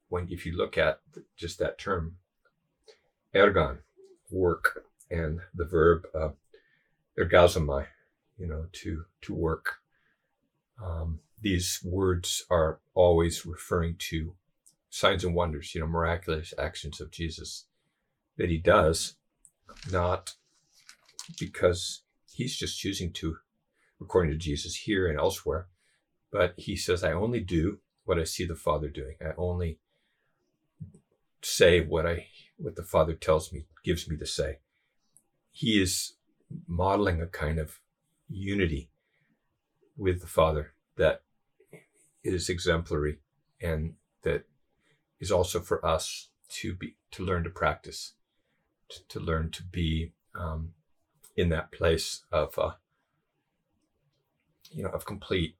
when 0.07 0.27
if 0.29 0.45
you 0.45 0.55
look 0.55 0.77
at 0.77 1.01
just 1.37 1.59
that 1.59 1.77
term, 1.77 2.15
ergon, 3.35 3.79
work, 4.31 4.85
and 5.11 5.41
the 5.53 5.65
verb 5.65 6.07
uh, 6.15 6.29
ergazomai, 7.17 7.85
you 8.39 8.47
know, 8.47 8.65
to 8.71 9.05
to 9.21 9.33
work. 9.33 9.75
Um, 10.83 11.19
these 11.41 11.79
words 11.83 12.45
are 12.49 12.79
always 12.93 13.45
referring 13.45 13.95
to 14.09 14.35
signs 14.89 15.23
and 15.23 15.35
wonders, 15.35 15.75
you 15.75 15.81
know, 15.81 15.87
miraculous 15.87 16.53
actions 16.57 16.99
of 16.99 17.11
Jesus 17.11 17.65
that 18.37 18.49
he 18.49 18.57
does, 18.57 19.15
not 19.91 20.35
because 21.39 22.01
he's 22.31 22.57
just 22.57 22.79
choosing 22.79 23.11
to, 23.13 23.37
according 24.01 24.31
to 24.31 24.37
Jesus 24.37 24.75
here 24.75 25.07
and 25.07 25.19
elsewhere, 25.19 25.67
but 26.31 26.53
he 26.57 26.75
says, 26.75 27.03
I 27.03 27.11
only 27.11 27.41
do 27.41 27.79
what 28.05 28.19
I 28.19 28.23
see 28.23 28.45
the 28.45 28.55
Father 28.55 28.89
doing. 28.89 29.15
I 29.21 29.31
only 29.37 29.79
say 31.41 31.81
what 31.81 32.05
I 32.05 32.27
what 32.57 32.75
the 32.75 32.83
Father 32.83 33.13
tells 33.13 33.53
me, 33.53 33.65
gives 33.83 34.09
me 34.09 34.17
to 34.17 34.25
say. 34.25 34.59
He 35.51 35.81
is 35.81 36.13
modeling 36.67 37.21
a 37.21 37.27
kind 37.27 37.57
of 37.59 37.79
unity 38.29 38.89
with 39.97 40.21
the 40.21 40.27
Father 40.27 40.73
that 40.97 41.23
is 42.23 42.49
exemplary 42.49 43.19
and 43.61 43.93
that 44.23 44.45
is 45.19 45.31
also 45.31 45.59
for 45.59 45.85
us 45.85 46.29
to 46.49 46.73
be 46.73 46.95
to 47.11 47.23
learn 47.23 47.43
to 47.43 47.49
practice, 47.49 48.13
to, 48.89 48.99
to 49.07 49.19
learn 49.19 49.51
to 49.51 49.63
be 49.63 50.13
um, 50.35 50.73
in 51.35 51.49
that 51.49 51.71
place 51.71 52.23
of 52.31 52.57
uh, 52.57 52.71
you 54.71 54.83
know 54.83 54.89
of 54.89 55.05
complete 55.05 55.55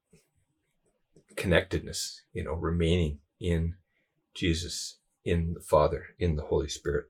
connectedness. 1.35 2.23
You 2.33 2.43
know, 2.45 2.53
remaining 2.53 3.19
in 3.39 3.75
Jesus, 4.33 4.97
in 5.23 5.53
the 5.53 5.61
Father, 5.61 6.07
in 6.17 6.35
the 6.35 6.43
Holy 6.43 6.69
Spirit, 6.69 7.05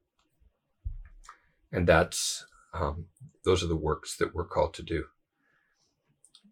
and 1.71 1.87
that's 1.87 2.45
um, 2.73 3.05
those 3.45 3.63
are 3.63 3.67
the 3.67 3.75
works 3.75 4.17
that 4.17 4.33
we're 4.33 4.45
called 4.45 4.73
to 4.75 4.83
do. 4.83 5.05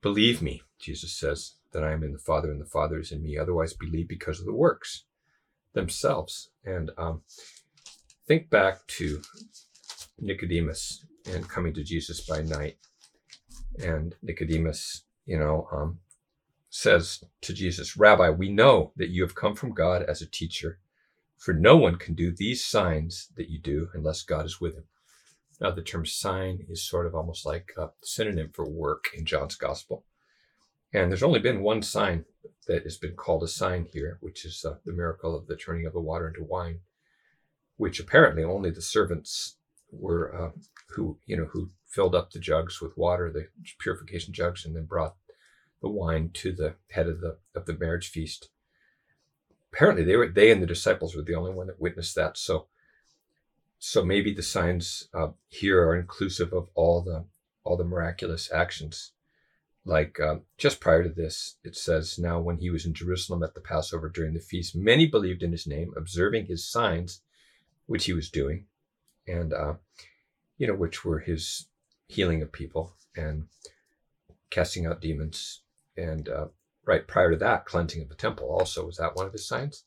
Believe 0.08 0.42
me, 0.42 0.62
Jesus 0.80 1.12
says, 1.12 1.56
that 1.74 1.84
I 1.84 1.92
am 1.92 2.02
in 2.02 2.14
the 2.14 2.18
Father 2.18 2.50
and 2.50 2.62
the 2.62 2.66
Father 2.66 2.98
is 2.98 3.12
in 3.12 3.22
me. 3.22 3.38
Otherwise, 3.38 3.74
believe 3.74 4.08
because 4.08 4.40
of 4.40 4.46
the 4.46 4.54
works 4.54 5.04
themselves. 5.74 6.50
And 6.64 6.92
um, 6.98 7.24
think 8.26 8.50
back 8.50 8.88
to 8.88 9.22
Nicodemus 10.18 11.06
and 11.30 11.50
coming 11.50 11.74
to 11.74 11.84
Jesus 11.84 12.22
by 12.22 12.42
night. 12.42 12.78
And 13.84 14.16
Nicodemus, 14.22 15.04
you 15.26 15.38
know, 15.38 15.68
um, 15.74 16.00
says 16.70 17.26
to 17.42 17.54
Jesus, 17.54 17.98
Rabbi, 17.98 18.30
we 18.30 18.48
know 18.48 18.94
that 18.96 19.10
you 19.10 19.24
have 19.24 19.36
come 19.36 19.56
from 19.56 19.74
God 19.74 20.04
as 20.04 20.22
a 20.22 20.26
teacher, 20.26 20.80
for 21.38 21.54
no 21.54 21.76
one 21.76 21.98
can 21.98 22.14
do 22.14 22.32
these 22.32 22.64
signs 22.64 23.28
that 23.36 23.50
you 23.50 23.60
do 23.60 23.90
unless 23.94 24.22
God 24.22 24.46
is 24.46 24.62
with 24.62 24.76
him. 24.76 24.86
Now, 25.60 25.72
the 25.72 25.82
term 25.82 26.06
sign 26.06 26.66
is 26.70 26.88
sort 26.88 27.08
of 27.08 27.16
almost 27.16 27.46
like 27.46 27.72
a 27.78 27.90
synonym 28.04 28.52
for 28.54 28.70
work 28.70 29.10
in 29.16 29.26
John's 29.26 29.56
gospel. 29.56 30.06
And 30.94 31.12
there's 31.12 31.24
only 31.24 31.40
been 31.40 31.64
one 31.64 31.82
sign 31.82 32.26
that 32.68 32.84
has 32.84 32.98
been 32.98 33.16
called 33.16 33.44
a 33.44 33.48
sign 33.48 33.88
here, 33.92 34.18
which 34.22 34.46
is 34.46 34.64
uh, 34.64 34.76
the 34.86 34.94
miracle 34.94 35.36
of 35.36 35.48
the 35.48 35.56
turning 35.56 35.86
of 35.86 35.94
the 35.94 36.00
water 36.00 36.28
into 36.28 36.44
wine, 36.44 36.80
which 37.76 38.00
apparently 38.00 38.44
only 38.44 38.70
the 38.70 38.82
servants 38.82 39.58
were 39.92 40.34
uh, 40.36 40.52
who 40.90 41.18
you 41.26 41.36
know 41.36 41.46
who 41.46 41.70
filled 41.86 42.16
up 42.16 42.32
the 42.32 42.40
jugs 42.40 42.82
with 42.82 42.98
water, 42.98 43.32
the 43.32 43.48
purification 43.80 44.34
jugs, 44.34 44.66
and 44.66 44.76
then 44.76 44.86
brought 44.86 45.16
the 45.82 45.90
wine 45.90 46.30
to 46.34 46.52
the 46.52 46.76
head 46.92 47.08
of 47.08 47.22
the 47.22 47.38
of 47.56 47.66
the 47.66 47.78
marriage 47.78 48.10
feast. 48.10 48.50
Apparently, 49.74 50.04
they 50.04 50.16
were 50.16 50.28
they 50.28 50.52
and 50.52 50.62
the 50.62 50.68
disciples 50.68 51.16
were 51.16 51.22
the 51.22 51.36
only 51.36 51.54
one 51.54 51.68
that 51.68 51.82
witnessed 51.82 52.16
that. 52.16 52.38
So, 52.38 52.68
so 53.80 54.04
maybe 54.04 54.34
the 54.34 54.44
signs 54.44 55.08
uh, 55.14 55.30
here 55.50 55.82
are 55.88 55.96
inclusive 55.96 56.54
of 56.54 56.70
all 56.76 57.02
the 57.02 57.26
all 57.64 57.78
the 57.78 57.84
miraculous 57.84 58.52
actions 58.52 59.12
like 59.88 60.20
uh, 60.20 60.36
just 60.58 60.82
prior 60.82 61.02
to 61.02 61.10
this, 61.10 61.56
it 61.64 61.76
says, 61.76 62.20
Now 62.20 62.42
when 62.42 62.58
he 62.58 62.70
was 62.70 62.86
in 62.86 62.94
Jerusalem 62.94 63.42
at 63.42 63.56
the 63.56 63.62
Passover 63.62 64.10
during 64.10 64.34
the 64.34 64.42
feast, 64.42 64.76
many 64.76 65.08
believed 65.08 65.44
in 65.44 65.54
his 65.54 65.66
name, 65.66 65.94
observing 65.96 66.48
his 66.48 66.70
signs, 66.70 67.22
which 67.86 68.04
he 68.04 68.12
was 68.12 68.30
doing, 68.30 68.66
and, 69.28 69.54
uh, 69.54 69.76
you 70.58 70.68
know, 70.68 70.76
which 70.76 71.06
were 71.06 71.20
his 71.20 71.68
healing 72.10 72.42
of 72.42 72.52
people 72.52 72.96
and 73.16 73.48
casting 74.50 74.86
out 74.86 75.00
demons. 75.00 75.62
And 75.96 76.28
uh, 76.28 76.48
right 76.86 77.08
prior 77.08 77.32
to 77.32 77.38
that, 77.38 77.66
cleansing 77.66 78.02
of 78.02 78.10
the 78.10 78.16
temple 78.16 78.50
also. 78.50 78.86
Was 78.86 78.98
that 78.98 79.16
one 79.16 79.26
of 79.26 79.32
his 79.32 79.48
signs? 79.48 79.86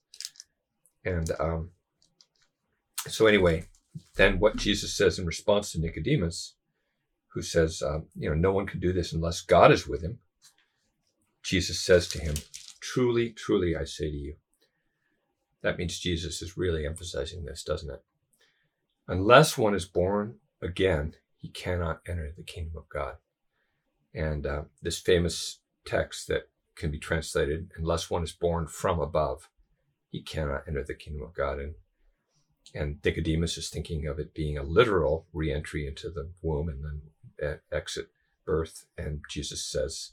And 1.05 1.31
um, 1.39 1.71
so, 3.07 3.27
anyway, 3.27 3.67
then 4.17 4.39
what 4.39 4.57
Jesus 4.57 4.95
says 4.95 5.19
in 5.19 5.27
response 5.27 5.73
to 5.73 5.81
Nicodemus 5.81 6.55
who 7.29 7.43
says, 7.43 7.83
uh, 7.83 8.01
you 8.17 8.29
know, 8.29 8.35
no 8.35 8.53
one 8.53 8.67
can 8.67 8.81
do 8.81 8.93
this 8.93 9.13
unless 9.13 9.41
God 9.41 9.73
is 9.73 9.87
with 9.87 10.03
him. 10.03 10.19
Jesus 11.43 11.81
says 11.81 12.09
to 12.09 12.21
him, 12.21 12.35
Truly, 12.81 13.31
truly, 13.31 13.77
I 13.77 13.85
say 13.85 14.11
to 14.11 14.17
you. 14.17 14.35
That 15.63 15.79
means 15.79 15.99
Jesus 15.99 16.41
is 16.43 16.57
really 16.57 16.87
emphasizing 16.87 17.45
this, 17.45 17.63
doesn't 17.63 17.91
it? 17.91 18.03
Unless 19.07 19.59
one 19.59 19.75
is 19.75 19.85
born 19.85 20.37
again, 20.63 21.15
he 21.37 21.49
cannot 21.49 22.01
enter 22.07 22.33
the 22.37 22.43
kingdom 22.43 22.77
of 22.77 22.89
God. 22.89 23.17
And 24.15 24.47
uh, 24.47 24.63
this 24.83 24.99
famous 24.99 25.61
text 25.85 26.29
that 26.29 26.49
can 26.75 26.91
be 26.91 26.99
translated, 26.99 27.71
unless 27.77 28.11
one 28.11 28.23
is 28.23 28.33
born 28.33 28.67
from 28.67 29.01
above, 29.01 29.49
he 30.11 30.23
cannot 30.23 30.65
enter 30.67 30.83
the 30.83 30.95
kingdom 30.95 31.23
of 31.23 31.35
God. 31.35 31.59
And 31.59 31.75
and 32.75 32.99
Nicodemus 33.05 33.59
is 33.59 33.69
thinking 33.69 34.07
of 34.07 34.19
it 34.19 34.35
being 34.35 34.57
a 34.57 34.63
literal 34.63 35.27
reentry 35.33 35.87
into 35.87 36.09
the 36.09 36.31
womb 36.43 36.69
and 36.69 36.85
then 36.85 37.59
exit 37.73 38.09
birth. 38.45 38.87
And 38.97 39.21
Jesus 39.29 39.65
says, 39.65 40.13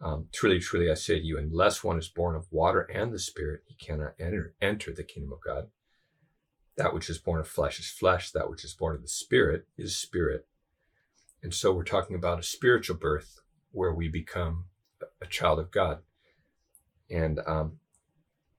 um, 0.00 0.28
Truly, 0.32 0.58
truly, 0.58 0.90
I 0.90 0.94
say 0.94 1.18
to 1.18 1.24
you, 1.24 1.38
unless 1.38 1.84
one 1.84 1.98
is 1.98 2.08
born 2.08 2.36
of 2.36 2.50
water 2.50 2.82
and 2.82 3.12
the 3.12 3.18
Spirit, 3.18 3.62
he 3.66 3.74
cannot 3.74 4.14
enter, 4.18 4.54
enter 4.60 4.92
the 4.92 5.04
kingdom 5.04 5.32
of 5.32 5.40
God. 5.40 5.68
That 6.76 6.92
which 6.92 7.08
is 7.08 7.18
born 7.18 7.40
of 7.40 7.48
flesh 7.48 7.78
is 7.78 7.88
flesh, 7.90 8.30
that 8.32 8.50
which 8.50 8.64
is 8.64 8.74
born 8.74 8.94
of 8.94 9.02
the 9.02 9.08
Spirit 9.08 9.66
is 9.78 9.96
spirit. 9.96 10.46
And 11.42 11.54
so 11.54 11.72
we're 11.72 11.84
talking 11.84 12.16
about 12.16 12.38
a 12.38 12.42
spiritual 12.42 12.96
birth 12.96 13.40
where 13.70 13.92
we 13.92 14.08
become 14.08 14.66
a 15.22 15.26
child 15.26 15.58
of 15.58 15.70
God. 15.70 16.00
And 17.10 17.40
um, 17.46 17.78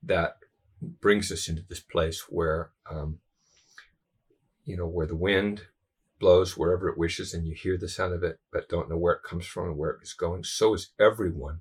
that 0.02 0.38
brings 0.82 1.32
us 1.32 1.48
into 1.48 1.64
this 1.68 1.80
place 1.80 2.26
where, 2.30 2.72
um, 2.90 3.20
you 4.66 4.78
know, 4.78 4.88
where 4.88 5.08
the 5.08 5.16
wind 5.16 5.64
blows 6.20 6.58
wherever 6.58 6.90
it 6.90 6.98
wishes 6.98 7.34
and 7.34 7.46
you 7.46 7.54
hear 7.54 7.78
the 7.78 7.90
sound 7.90 8.14
of 8.14 8.24
it, 8.24 8.40
but 8.52 8.70
don't 8.70 8.90
know 8.90 8.98
where 8.98 9.14
it 9.14 9.24
comes 9.24 9.46
from 9.46 9.70
and 9.70 9.78
where 9.78 9.92
it 9.92 10.04
is 10.04 10.14
going. 10.14 10.44
So 10.44 10.74
is 10.74 10.92
everyone 11.00 11.60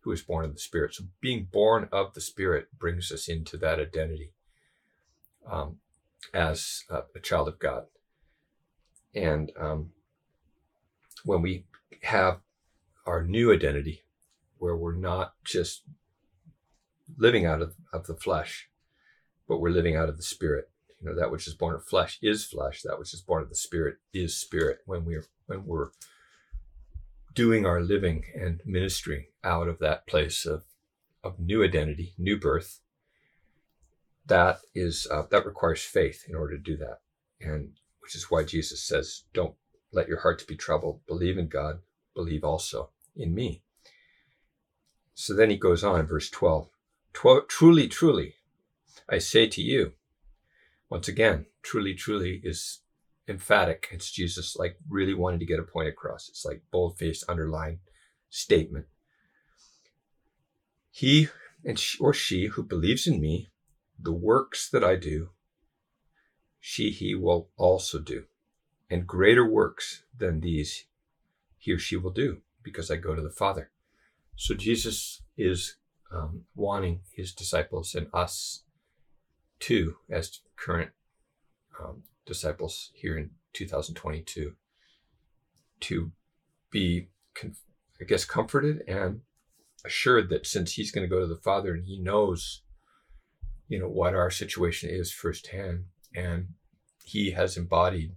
who 0.00 0.12
is 0.12 0.22
born 0.22 0.44
of 0.44 0.54
the 0.54 0.60
Spirit. 0.60 0.94
So 0.94 1.04
being 1.20 1.48
born 1.50 1.88
of 1.92 2.14
the 2.14 2.20
Spirit 2.20 2.66
brings 2.78 3.12
us 3.12 3.28
into 3.28 3.56
that 3.58 3.78
identity 3.78 4.32
um, 5.50 5.78
as 6.34 6.84
a, 6.90 7.02
a, 7.14 7.20
child 7.20 7.48
of 7.48 7.58
God. 7.58 7.84
And 9.14 9.52
um, 9.58 9.90
when 11.24 11.42
we 11.42 11.66
have 12.02 12.40
our 13.06 13.24
new 13.24 13.52
identity, 13.52 14.02
where 14.58 14.76
we're 14.76 14.94
not 14.94 15.34
just 15.44 15.82
living 17.16 17.46
out 17.46 17.62
of, 17.62 17.74
of 17.92 18.06
the 18.06 18.14
flesh, 18.14 18.68
but 19.48 19.58
we're 19.58 19.70
living 19.70 19.96
out 19.96 20.08
of 20.08 20.16
the 20.16 20.22
Spirit, 20.22 20.70
you 21.02 21.08
know 21.08 21.16
that 21.16 21.30
which 21.30 21.48
is 21.48 21.54
born 21.54 21.74
of 21.74 21.84
flesh 21.84 22.18
is 22.22 22.44
flesh. 22.44 22.82
That 22.82 22.98
which 22.98 23.12
is 23.12 23.20
born 23.20 23.42
of 23.42 23.48
the 23.48 23.56
spirit 23.56 23.96
is 24.12 24.36
spirit. 24.36 24.78
When 24.86 25.04
we're 25.04 25.24
when 25.46 25.66
we're 25.66 25.90
doing 27.34 27.66
our 27.66 27.80
living 27.80 28.24
and 28.34 28.60
ministering 28.64 29.26
out 29.42 29.66
of 29.66 29.80
that 29.80 30.06
place 30.06 30.46
of 30.46 30.64
of 31.24 31.38
new 31.38 31.64
identity 31.64 32.14
new 32.18 32.38
birth 32.38 32.80
that 34.26 34.58
is 34.74 35.06
uh, 35.10 35.22
that 35.30 35.46
requires 35.46 35.82
faith 35.82 36.24
in 36.28 36.36
order 36.36 36.56
to 36.56 36.62
do 36.62 36.76
that. 36.76 37.00
And 37.40 37.72
which 38.00 38.14
is 38.14 38.30
why 38.30 38.44
jesus 38.44 38.82
says 38.82 39.24
don't 39.34 39.56
let 39.92 40.08
your 40.08 40.20
hearts 40.20 40.44
be 40.44 40.56
troubled. 40.56 41.00
Believe 41.06 41.36
in 41.36 41.48
god. 41.48 41.80
Believe 42.14 42.44
also 42.44 42.90
in 43.16 43.34
me. 43.34 43.62
So 45.14 45.34
then 45.34 45.50
he 45.50 45.56
goes 45.56 45.82
on 45.82 45.98
in 45.98 46.06
verse 46.06 46.30
12 46.30 46.68
truly 47.12 47.88
truly 47.88 48.34
i 49.08 49.18
say 49.18 49.46
to 49.46 49.62
you 49.62 49.92
once 50.92 51.08
again, 51.08 51.46
truly, 51.62 51.94
truly 51.94 52.42
is 52.44 52.80
emphatic. 53.26 53.88
It's 53.92 54.10
Jesus 54.10 54.56
like 54.56 54.76
really 54.90 55.14
wanting 55.14 55.40
to 55.40 55.46
get 55.46 55.58
a 55.58 55.62
point 55.62 55.88
across. 55.88 56.28
It's 56.28 56.44
like 56.44 56.64
bold 56.70 56.98
faced, 56.98 57.24
underlined 57.30 57.78
statement. 58.28 58.84
He 60.90 61.30
and 61.64 61.78
she, 61.78 61.98
or 61.98 62.12
she 62.12 62.48
who 62.48 62.62
believes 62.62 63.06
in 63.06 63.22
me, 63.22 63.48
the 63.98 64.12
works 64.12 64.68
that 64.68 64.84
I 64.84 64.96
do, 64.96 65.30
she, 66.60 66.90
he 66.90 67.14
will 67.14 67.48
also 67.56 67.98
do. 67.98 68.24
And 68.90 69.06
greater 69.06 69.48
works 69.48 70.02
than 70.14 70.40
these 70.40 70.84
he 71.56 71.72
or 71.72 71.78
she 71.78 71.96
will 71.96 72.10
do 72.10 72.42
because 72.62 72.90
I 72.90 72.96
go 72.96 73.14
to 73.14 73.22
the 73.22 73.30
Father. 73.30 73.70
So 74.36 74.54
Jesus 74.54 75.22
is 75.38 75.76
um, 76.14 76.44
wanting 76.54 77.00
his 77.10 77.32
disciples 77.32 77.94
and 77.94 78.06
us 78.12 78.64
too, 79.58 79.96
as 80.10 80.40
current 80.56 80.90
um, 81.80 82.02
disciples 82.26 82.90
here 82.94 83.16
in 83.16 83.30
2022, 83.52 84.54
to 85.80 86.12
be, 86.70 87.08
I 87.42 88.04
guess, 88.06 88.24
comforted 88.24 88.82
and 88.88 89.20
assured 89.84 90.28
that 90.30 90.46
since 90.46 90.72
he's 90.72 90.90
going 90.90 91.08
to 91.08 91.14
go 91.14 91.20
to 91.20 91.26
the 91.26 91.36
Father 91.36 91.74
and 91.74 91.84
he 91.84 91.98
knows, 91.98 92.62
you 93.68 93.78
know, 93.78 93.88
what 93.88 94.14
our 94.14 94.30
situation 94.30 94.90
is 94.90 95.12
firsthand, 95.12 95.84
and 96.14 96.48
he 97.04 97.30
has 97.32 97.56
embodied 97.56 98.12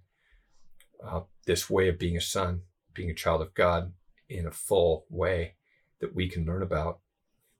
uh, 1.04 1.22
this 1.46 1.70
way 1.70 1.88
of 1.90 2.00
being 2.00 2.18
a 2.18 2.22
son, 2.22 2.62
being 2.94 3.10
a 3.10 3.16
child 3.16 3.42
of 3.42 3.54
God 3.54 3.94
in 4.30 4.48
a 4.48 4.52
full 4.52 5.06
way 5.10 5.56
that 6.00 6.16
we 6.16 6.28
can 6.28 6.46
learn 6.46 6.62
about 6.62 7.00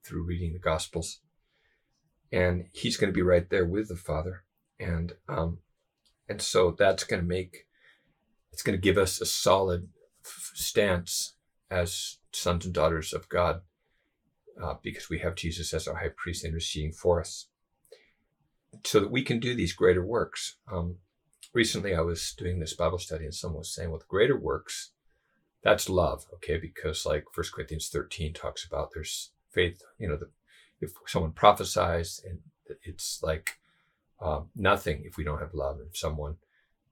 through 0.06 0.24
reading 0.24 0.52
the 0.52 0.58
Gospels. 0.58 1.20
And 2.32 2.66
he's 2.72 2.96
going 2.96 3.12
to 3.12 3.16
be 3.16 3.22
right 3.22 3.48
there 3.48 3.64
with 3.64 3.88
the 3.88 3.96
Father. 3.96 4.44
And 4.78 5.14
um, 5.28 5.58
and 6.28 6.42
so 6.42 6.74
that's 6.76 7.04
going 7.04 7.22
to 7.22 7.28
make 7.28 7.66
it's 8.52 8.62
going 8.62 8.76
to 8.76 8.82
give 8.82 8.98
us 8.98 9.20
a 9.20 9.26
solid 9.26 9.88
stance 10.22 11.34
as 11.70 12.18
sons 12.32 12.64
and 12.64 12.74
daughters 12.74 13.12
of 13.12 13.28
God 13.28 13.60
uh, 14.62 14.74
because 14.82 15.10
we 15.10 15.18
have 15.18 15.34
Jesus 15.34 15.74
as 15.74 15.86
our 15.86 15.96
high 15.96 16.10
priest 16.16 16.44
interceding 16.44 16.92
for 16.92 17.20
us 17.20 17.48
so 18.84 19.00
that 19.00 19.10
we 19.10 19.22
can 19.22 19.40
do 19.40 19.54
these 19.54 19.72
greater 19.72 20.04
works. 20.04 20.56
Um, 20.70 20.96
recently, 21.52 21.94
I 21.94 22.00
was 22.00 22.34
doing 22.36 22.60
this 22.60 22.74
Bible 22.74 22.98
study 22.98 23.24
and 23.24 23.34
someone 23.34 23.58
was 23.58 23.74
saying, 23.74 23.90
well, 23.90 23.98
the 23.98 24.06
greater 24.08 24.38
works, 24.38 24.92
that's 25.62 25.88
love, 25.88 26.26
okay? 26.34 26.58
Because 26.58 27.04
like 27.04 27.24
First 27.32 27.52
Corinthians 27.52 27.88
13 27.88 28.32
talks 28.32 28.64
about 28.64 28.90
there's 28.94 29.32
faith, 29.56 29.82
you 29.98 30.06
know, 30.08 30.16
the, 30.16 30.28
if 30.80 30.90
someone 31.06 31.32
prophesies 31.32 32.20
and 32.28 32.38
it's 32.82 33.20
like 33.22 33.58
um, 34.20 34.50
nothing 34.54 35.02
if 35.04 35.16
we 35.16 35.24
don't 35.24 35.40
have 35.40 35.54
love. 35.54 35.78
If 35.80 35.96
someone, 35.96 36.36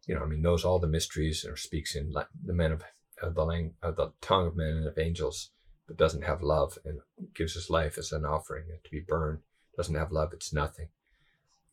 you 0.07 0.15
know, 0.15 0.23
I 0.23 0.27
mean, 0.27 0.43
knows 0.43 0.65
all 0.65 0.79
the 0.79 0.87
mysteries 0.87 1.45
or 1.45 1.57
speaks 1.57 1.95
in 1.95 2.13
the 2.13 2.53
men 2.53 2.73
of, 2.73 2.83
of 3.23 3.35
the 3.35 3.45
lang- 3.45 3.75
of 3.83 3.97
the 3.97 4.13
tongue 4.21 4.47
of 4.47 4.57
men 4.57 4.77
and 4.79 4.87
of 4.87 4.99
angels, 4.99 5.51
but 5.87 5.97
doesn't 5.97 6.25
have 6.25 6.43
love 6.43 6.79
and 6.85 7.01
gives 7.35 7.55
his 7.55 7.69
life 7.69 7.99
as 7.99 8.13
an 8.13 8.25
offering 8.25 8.65
to 8.83 8.91
be 8.91 9.01
burned, 9.01 9.41
doesn't 9.77 9.95
have 9.95 10.13
love, 10.13 10.33
it's 10.33 10.53
nothing. 10.53 10.89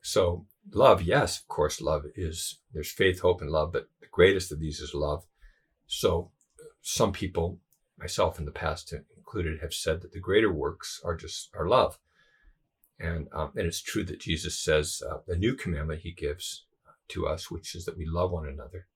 So 0.01 0.45
love, 0.73 1.01
yes, 1.01 1.39
of 1.39 1.47
course, 1.47 1.79
love 1.79 2.05
is 2.15 2.59
there's 2.73 2.91
faith, 2.91 3.21
hope, 3.21 3.41
and 3.41 3.51
love, 3.51 3.71
but 3.71 3.87
the 4.01 4.07
greatest 4.11 4.51
of 4.51 4.59
these 4.59 4.79
is 4.79 4.93
love. 4.93 5.23
So 5.87 6.31
some 6.81 7.11
people, 7.11 7.59
myself 7.97 8.39
in 8.39 8.45
the 8.45 8.51
past 8.51 8.93
included, 9.31 9.61
have 9.61 9.73
said 9.73 10.01
that 10.01 10.11
the 10.11 10.19
greater 10.19 10.51
works 10.51 10.99
are 11.03 11.15
just 11.15 11.49
are 11.55 11.67
love. 11.67 11.97
And, 12.99 13.27
um, 13.33 13.51
and 13.55 13.65
it's 13.65 13.81
true 13.81 14.03
that 14.03 14.19
Jesus 14.19 14.59
says 14.59 15.01
uh, 15.09 15.19
the 15.25 15.35
new 15.35 15.55
commandment 15.55 16.01
he 16.01 16.11
gives 16.11 16.65
to 17.09 17.27
us, 17.27 17.49
which 17.49 17.73
is 17.73 17.85
that 17.85 17.97
we 17.97 18.05
love 18.05 18.31
one 18.31 18.47
another. 18.47 18.87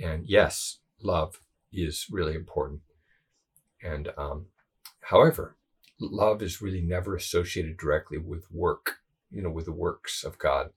And 0.00 0.26
yes, 0.26 0.78
love 1.02 1.40
is 1.72 2.06
really 2.10 2.34
important. 2.34 2.80
And 3.82 4.08
um, 4.16 4.46
however, 5.02 5.56
love 5.98 6.42
is 6.42 6.62
really 6.62 6.80
never 6.80 7.14
associated 7.14 7.76
directly 7.76 8.18
with 8.18 8.50
work, 8.50 9.00
you 9.30 9.42
know, 9.42 9.50
with 9.50 9.66
the 9.66 9.72
works 9.72 10.24
of 10.24 10.38
God. 10.38 10.70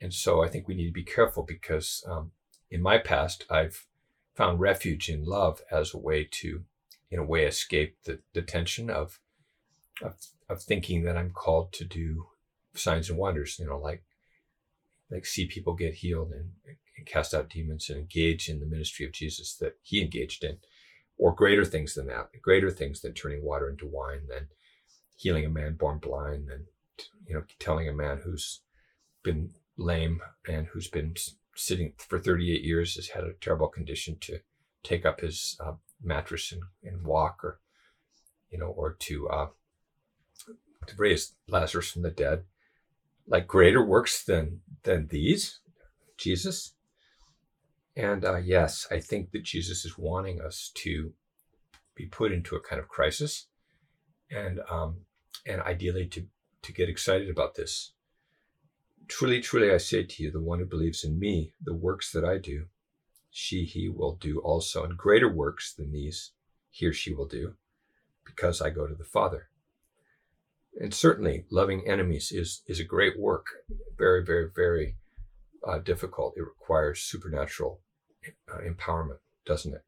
And 0.00 0.12
so 0.12 0.44
I 0.44 0.48
think 0.48 0.68
we 0.68 0.74
need 0.74 0.88
to 0.88 0.92
be 0.92 1.04
careful 1.04 1.42
because 1.42 2.04
um, 2.06 2.32
in 2.70 2.82
my 2.82 2.98
past, 2.98 3.46
I've 3.48 3.86
found 4.34 4.60
refuge 4.60 5.08
in 5.08 5.24
love 5.24 5.62
as 5.70 5.94
a 5.94 5.98
way 5.98 6.28
to, 6.30 6.64
in 7.10 7.18
a 7.18 7.24
way, 7.24 7.44
escape 7.44 7.96
the, 8.04 8.20
the 8.34 8.42
tension 8.42 8.90
of, 8.90 9.20
of 10.02 10.16
of 10.48 10.62
thinking 10.62 11.02
that 11.04 11.16
I'm 11.16 11.30
called 11.30 11.72
to 11.74 11.84
do 11.84 12.26
signs 12.74 13.10
and 13.10 13.18
wonders, 13.18 13.58
you 13.58 13.66
know, 13.66 13.78
like 13.78 14.04
like 15.10 15.26
see 15.26 15.46
people 15.46 15.74
get 15.74 15.94
healed 15.94 16.32
and, 16.32 16.50
and 16.66 17.06
cast 17.06 17.32
out 17.34 17.48
demons 17.48 17.88
and 17.88 17.98
engage 17.98 18.48
in 18.48 18.60
the 18.60 18.66
ministry 18.66 19.06
of 19.06 19.12
Jesus 19.12 19.56
that 19.56 19.76
he 19.82 20.02
engaged 20.02 20.42
in, 20.44 20.58
or 21.16 21.34
greater 21.34 21.64
things 21.64 21.94
than 21.94 22.06
that, 22.06 22.30
greater 22.42 22.70
things 22.70 23.00
than 23.00 23.14
turning 23.14 23.44
water 23.44 23.68
into 23.68 23.86
wine, 23.86 24.22
than 24.28 24.48
healing 25.14 25.44
a 25.44 25.50
man 25.50 25.74
born 25.74 25.98
blind, 25.98 26.48
than 26.48 26.66
you 27.26 27.34
know 27.34 27.44
telling 27.58 27.88
a 27.88 27.92
man 27.92 28.20
who's 28.24 28.62
been 29.22 29.50
lame 29.76 30.20
and 30.48 30.68
who's 30.68 30.88
been 30.88 31.14
sitting 31.54 31.92
for 31.98 32.18
38 32.18 32.62
years 32.62 32.94
has 32.96 33.08
had 33.08 33.24
a 33.24 33.32
terrible 33.40 33.68
condition 33.68 34.16
to 34.20 34.38
take 34.82 35.04
up 35.04 35.20
his 35.20 35.56
uh, 35.64 35.72
mattress 36.02 36.52
and, 36.52 36.62
and 36.82 37.04
walk 37.04 37.42
or 37.42 37.60
you 38.50 38.58
know 38.58 38.66
or 38.66 38.94
to 39.00 39.28
uh, 39.28 39.46
to 40.86 40.94
raise 40.96 41.34
Lazarus 41.48 41.90
from 41.90 42.02
the 42.02 42.10
dead, 42.10 42.44
like 43.26 43.46
greater 43.46 43.84
works 43.84 44.24
than 44.24 44.60
than 44.84 45.08
these, 45.08 45.60
Jesus. 46.16 46.74
And 47.96 48.24
uh, 48.24 48.36
yes, 48.36 48.86
I 48.90 49.00
think 49.00 49.30
that 49.30 49.42
Jesus 49.42 49.84
is 49.84 49.96
wanting 49.96 50.40
us 50.40 50.70
to 50.76 51.14
be 51.94 52.06
put 52.06 52.30
into 52.30 52.54
a 52.54 52.60
kind 52.60 52.80
of 52.80 52.88
crisis, 52.88 53.46
and 54.30 54.60
um, 54.70 54.98
and 55.46 55.62
ideally 55.62 56.06
to 56.08 56.26
to 56.62 56.72
get 56.72 56.88
excited 56.88 57.30
about 57.30 57.54
this. 57.54 57.92
Truly, 59.08 59.40
truly, 59.40 59.72
I 59.72 59.76
say 59.76 60.02
to 60.02 60.22
you, 60.22 60.32
the 60.32 60.40
one 60.40 60.58
who 60.58 60.66
believes 60.66 61.04
in 61.04 61.18
me, 61.18 61.52
the 61.62 61.74
works 61.74 62.10
that 62.10 62.24
I 62.24 62.38
do, 62.38 62.66
she 63.38 63.66
he 63.66 63.86
will 63.86 64.14
do 64.14 64.38
also, 64.38 64.82
and 64.82 64.96
greater 64.96 65.28
works 65.28 65.74
than 65.74 65.92
these, 65.92 66.32
he 66.70 66.86
or 66.86 66.92
she 66.94 67.12
will 67.12 67.26
do, 67.26 67.54
because 68.24 68.62
I 68.62 68.70
go 68.70 68.86
to 68.86 68.94
the 68.94 69.04
Father. 69.04 69.50
And 70.80 70.94
certainly, 70.94 71.44
loving 71.50 71.86
enemies 71.86 72.32
is 72.32 72.62
is 72.66 72.80
a 72.80 72.84
great 72.84 73.20
work. 73.20 73.46
Very, 73.98 74.24
very, 74.24 74.48
very 74.48 74.96
uh, 75.68 75.80
difficult. 75.80 76.32
It 76.38 76.44
requires 76.44 77.02
supernatural 77.02 77.80
uh, 78.50 78.60
empowerment, 78.66 79.18
doesn't 79.44 79.74
it? 79.74 79.84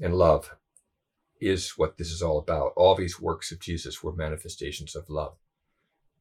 And 0.00 0.14
love 0.14 0.56
is 1.42 1.76
what 1.76 1.98
this 1.98 2.10
is 2.10 2.22
all 2.22 2.38
about. 2.38 2.72
All 2.74 2.94
these 2.94 3.20
works 3.20 3.52
of 3.52 3.60
Jesus 3.60 4.02
were 4.02 4.14
manifestations 4.14 4.96
of 4.96 5.10
love. 5.10 5.36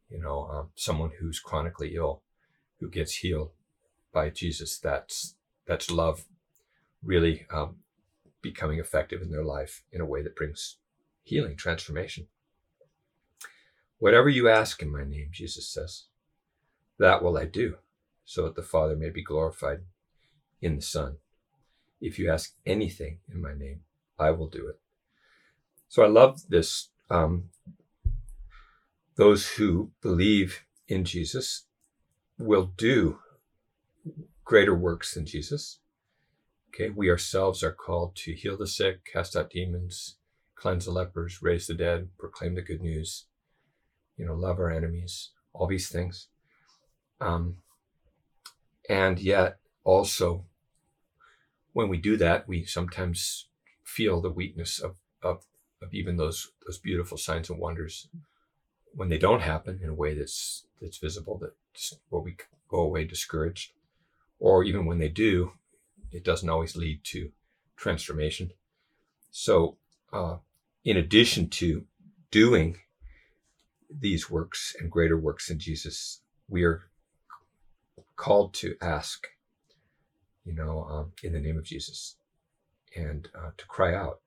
You 0.09 0.19
know, 0.19 0.49
um, 0.51 0.69
someone 0.75 1.11
who's 1.19 1.39
chronically 1.39 1.95
ill, 1.95 2.23
who 2.81 2.89
gets 2.89 3.15
healed 3.15 3.51
by 4.11 4.31
Jesus. 4.31 4.77
That's 4.77 5.35
that's 5.65 5.89
love, 5.89 6.25
really 7.07 7.47
um, 7.51 7.77
becoming 8.41 8.79
effective 8.79 9.21
in 9.21 9.31
their 9.31 9.43
life 9.43 9.83
in 9.91 10.01
a 10.01 10.05
way 10.05 10.21
that 10.21 10.35
brings 10.35 10.75
healing, 11.23 11.55
transformation. 11.55 12.27
Whatever 13.97 14.29
you 14.29 14.49
ask 14.49 14.81
in 14.81 14.91
my 14.91 15.03
name, 15.03 15.29
Jesus 15.31 15.67
says, 15.67 16.03
that 16.99 17.23
will 17.23 17.37
I 17.37 17.45
do, 17.45 17.77
so 18.25 18.43
that 18.43 18.55
the 18.55 18.61
Father 18.61 18.95
may 18.95 19.09
be 19.09 19.23
glorified 19.23 19.79
in 20.61 20.75
the 20.75 20.81
Son. 20.81 21.17
If 22.01 22.19
you 22.19 22.29
ask 22.29 22.53
anything 22.65 23.19
in 23.31 23.41
my 23.41 23.53
name, 23.53 23.81
I 24.19 24.31
will 24.31 24.49
do 24.49 24.67
it. 24.67 24.79
So 25.87 26.03
I 26.03 26.07
love 26.07 26.41
this. 26.49 26.89
Um, 27.09 27.49
those 29.15 29.47
who 29.51 29.91
believe 30.01 30.65
in 30.87 31.05
Jesus 31.05 31.63
will 32.37 32.71
do 32.77 33.19
greater 34.43 34.75
works 34.75 35.13
than 35.13 35.25
Jesus. 35.25 35.79
Okay, 36.79 36.91
we 36.91 37.09
ourselves 37.09 37.63
are 37.63 37.71
called 37.71 38.15
to 38.17 38.33
heal 38.33 38.55
the 38.55 38.67
sick, 38.67 39.03
cast 39.11 39.35
out 39.35 39.49
demons, 39.49 40.17
cleanse 40.55 40.85
the 40.85 40.91
lepers, 40.91 41.41
raise 41.41 41.65
the 41.65 41.73
dead, 41.73 42.09
proclaim 42.19 42.53
the 42.53 42.61
good 42.61 42.81
news 42.81 43.25
you 44.17 44.25
know, 44.25 44.33
love 44.33 44.59
our 44.59 44.71
enemies, 44.71 45.29
all 45.53 45.67
these 45.67 45.89
things. 45.89 46.27
Um, 47.21 47.57
and 48.89 49.19
yet, 49.19 49.57
also, 49.83 50.45
when 51.73 51.87
we 51.87 51.97
do 51.97 52.17
that, 52.17 52.47
we 52.47 52.65
sometimes 52.65 53.47
feel 53.83 54.21
the 54.21 54.31
weakness 54.31 54.79
of, 54.79 54.97
of, 55.21 55.45
of 55.81 55.93
even 55.93 56.17
those 56.17 56.51
those 56.65 56.79
beautiful 56.79 57.17
signs 57.17 57.49
and 57.49 57.59
wonders 57.59 58.07
when 58.93 59.09
they 59.09 59.19
don't 59.19 59.41
happen 59.41 59.79
in 59.81 59.89
a 59.89 59.93
way 59.93 60.13
that's 60.15 60.65
that's 60.81 60.97
visible, 60.97 61.37
that 61.37 61.53
where 62.09 62.21
we 62.21 62.35
go 62.67 62.79
away 62.79 63.05
discouraged, 63.05 63.73
or 64.39 64.63
even 64.63 64.85
when 64.85 64.97
they 64.97 65.09
do, 65.09 65.51
it 66.11 66.23
doesn't 66.23 66.49
always 66.49 66.75
lead 66.75 67.03
to 67.05 67.31
transformation. 67.75 68.51
So, 69.31 69.77
uh, 70.11 70.37
in 70.83 70.97
addition 70.97 71.49
to 71.49 71.85
doing 72.31 72.77
these 73.89 74.29
works 74.29 74.75
and 74.79 74.91
greater 74.91 75.17
works 75.17 75.49
in 75.49 75.59
Jesus, 75.59 76.21
we 76.47 76.63
are 76.63 76.83
called 78.15 78.53
to 78.55 78.75
ask, 78.81 79.27
you 80.45 80.53
know, 80.53 80.83
um, 80.89 81.11
in 81.23 81.33
the 81.33 81.39
name 81.39 81.57
of 81.57 81.63
Jesus, 81.63 82.15
and 82.95 83.27
uh, 83.37 83.51
to 83.57 83.65
cry 83.65 83.93
out, 83.93 84.21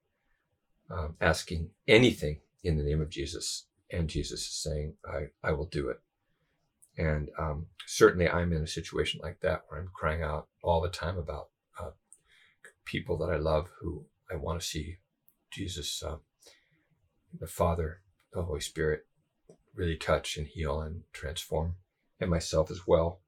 um, 0.90 1.16
asking 1.20 1.70
anything 1.88 2.40
in 2.62 2.76
the 2.76 2.84
name 2.84 3.00
of 3.00 3.10
Jesus. 3.10 3.66
And 3.90 4.08
Jesus 4.08 4.40
is 4.42 4.62
saying, 4.62 4.94
I, 5.04 5.28
I 5.42 5.52
will 5.52 5.66
do 5.66 5.88
it. 5.88 6.00
And 6.96 7.30
um, 7.38 7.66
certainly 7.86 8.28
I'm 8.28 8.52
in 8.52 8.62
a 8.62 8.66
situation 8.66 9.20
like 9.22 9.40
that 9.40 9.62
where 9.68 9.80
I'm 9.80 9.90
crying 9.94 10.22
out 10.22 10.48
all 10.62 10.80
the 10.80 10.88
time 10.88 11.18
about 11.18 11.48
people 12.90 13.16
that 13.16 13.30
I 13.30 13.36
love 13.36 13.68
who 13.80 14.04
I 14.32 14.34
want 14.34 14.60
to 14.60 14.66
see 14.66 14.96
Jesus, 15.52 16.02
uh, 16.02 16.16
the 17.38 17.46
Father, 17.46 18.00
the 18.32 18.42
Holy 18.42 18.60
Spirit, 18.60 19.06
really 19.74 19.96
touch 19.96 20.36
and 20.36 20.46
heal 20.46 20.80
and 20.80 21.02
transform 21.12 21.76
and 22.20 22.28
myself 22.28 22.68
as 22.68 22.88
well. 22.88 23.20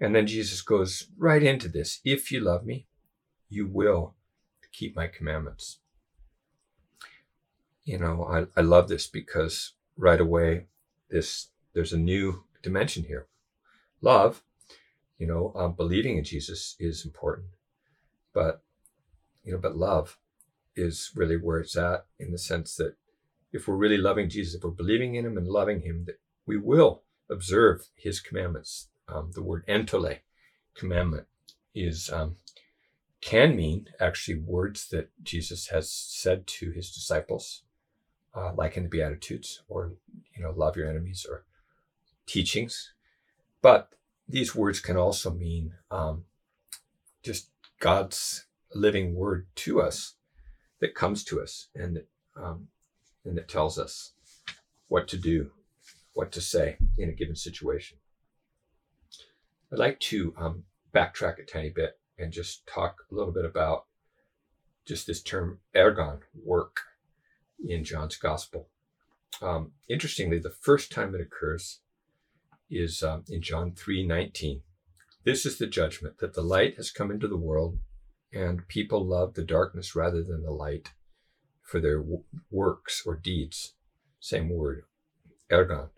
And 0.00 0.14
then 0.14 0.26
Jesus 0.26 0.60
goes 0.62 1.06
right 1.16 1.42
into 1.42 1.68
this. 1.68 2.00
If 2.04 2.32
you 2.32 2.40
love 2.40 2.66
me, 2.66 2.86
you 3.48 3.68
will 3.68 4.14
keep 4.72 4.96
my 4.96 5.06
commandments. 5.06 5.78
You 7.84 7.98
know, 7.98 8.24
I, 8.24 8.60
I 8.60 8.62
love 8.62 8.88
this 8.88 9.06
because 9.06 9.74
right 9.96 10.20
away, 10.20 10.66
this 11.10 11.48
there's 11.74 11.92
a 11.92 11.98
new 11.98 12.44
dimension 12.62 13.04
here. 13.04 13.28
Love, 14.00 14.42
you 15.16 15.26
know, 15.26 15.52
um, 15.54 15.74
believing 15.74 16.18
in 16.18 16.24
Jesus 16.24 16.76
is 16.78 17.04
important, 17.04 17.46
but 18.38 18.62
you 19.42 19.50
know, 19.50 19.58
but 19.58 19.76
love 19.76 20.16
is 20.76 21.10
really 21.16 21.36
where 21.36 21.58
it's 21.58 21.76
at 21.76 22.06
in 22.20 22.30
the 22.30 22.38
sense 22.38 22.76
that 22.76 22.94
if 23.52 23.66
we're 23.66 23.74
really 23.74 23.96
loving 23.96 24.28
Jesus, 24.28 24.54
if 24.54 24.62
we're 24.62 24.70
believing 24.70 25.16
in 25.16 25.26
Him 25.26 25.36
and 25.36 25.48
loving 25.48 25.80
Him, 25.80 26.04
that 26.06 26.20
we 26.46 26.56
will 26.56 27.02
observe 27.28 27.88
His 27.96 28.20
commandments. 28.20 28.90
Um, 29.08 29.32
the 29.34 29.42
word 29.42 29.64
entole, 29.66 30.14
commandment, 30.76 31.26
is 31.74 32.10
um, 32.12 32.36
can 33.20 33.56
mean 33.56 33.88
actually 33.98 34.38
words 34.38 34.88
that 34.90 35.10
Jesus 35.24 35.68
has 35.70 35.90
said 35.90 36.46
to 36.58 36.70
His 36.70 36.92
disciples, 36.92 37.64
uh, 38.36 38.52
like 38.54 38.76
in 38.76 38.84
the 38.84 38.88
Beatitudes, 38.88 39.64
or 39.68 39.94
you 40.36 40.44
know, 40.44 40.52
love 40.52 40.76
your 40.76 40.88
enemies, 40.88 41.26
or 41.28 41.44
teachings. 42.24 42.92
But 43.62 43.88
these 44.28 44.54
words 44.54 44.78
can 44.78 44.96
also 44.96 45.32
mean 45.32 45.72
um, 45.90 46.26
just 47.24 47.50
God's 47.78 48.46
living 48.74 49.14
word 49.14 49.46
to 49.56 49.80
us 49.80 50.14
that 50.80 50.94
comes 50.94 51.24
to 51.24 51.40
us 51.40 51.68
and 51.74 52.02
um, 52.36 52.68
and 53.24 53.36
that 53.36 53.48
tells 53.48 53.78
us 53.78 54.12
what 54.88 55.08
to 55.08 55.16
do, 55.16 55.50
what 56.14 56.32
to 56.32 56.40
say 56.40 56.78
in 56.96 57.08
a 57.08 57.12
given 57.12 57.36
situation. 57.36 57.98
I'd 59.72 59.78
like 59.78 60.00
to 60.00 60.34
um, 60.38 60.64
backtrack 60.94 61.38
a 61.38 61.44
tiny 61.44 61.70
bit 61.70 61.98
and 62.18 62.32
just 62.32 62.66
talk 62.66 63.04
a 63.10 63.14
little 63.14 63.32
bit 63.32 63.44
about 63.44 63.84
just 64.86 65.06
this 65.06 65.22
term 65.22 65.58
ergon, 65.74 66.20
work, 66.42 66.80
in 67.66 67.84
John's 67.84 68.16
gospel. 68.16 68.68
Um, 69.42 69.72
interestingly, 69.88 70.38
the 70.38 70.50
first 70.50 70.90
time 70.90 71.14
it 71.14 71.20
occurs 71.20 71.80
is 72.70 73.02
um, 73.02 73.24
in 73.28 73.42
John 73.42 73.72
3:19. 73.72 74.62
This 75.28 75.44
is 75.44 75.58
the 75.58 75.66
judgment 75.66 76.20
that 76.20 76.32
the 76.32 76.40
light 76.40 76.76
has 76.76 76.90
come 76.90 77.10
into 77.10 77.28
the 77.28 77.36
world, 77.36 77.80
and 78.32 78.66
people 78.66 79.04
love 79.04 79.34
the 79.34 79.44
darkness 79.44 79.94
rather 79.94 80.22
than 80.22 80.42
the 80.42 80.50
light, 80.50 80.94
for 81.60 81.80
their 81.80 81.98
w- 81.98 82.24
works 82.50 83.02
or 83.04 83.14
deeds, 83.14 83.74
same 84.20 84.48
word, 84.48 84.84
ergon, 85.50 85.90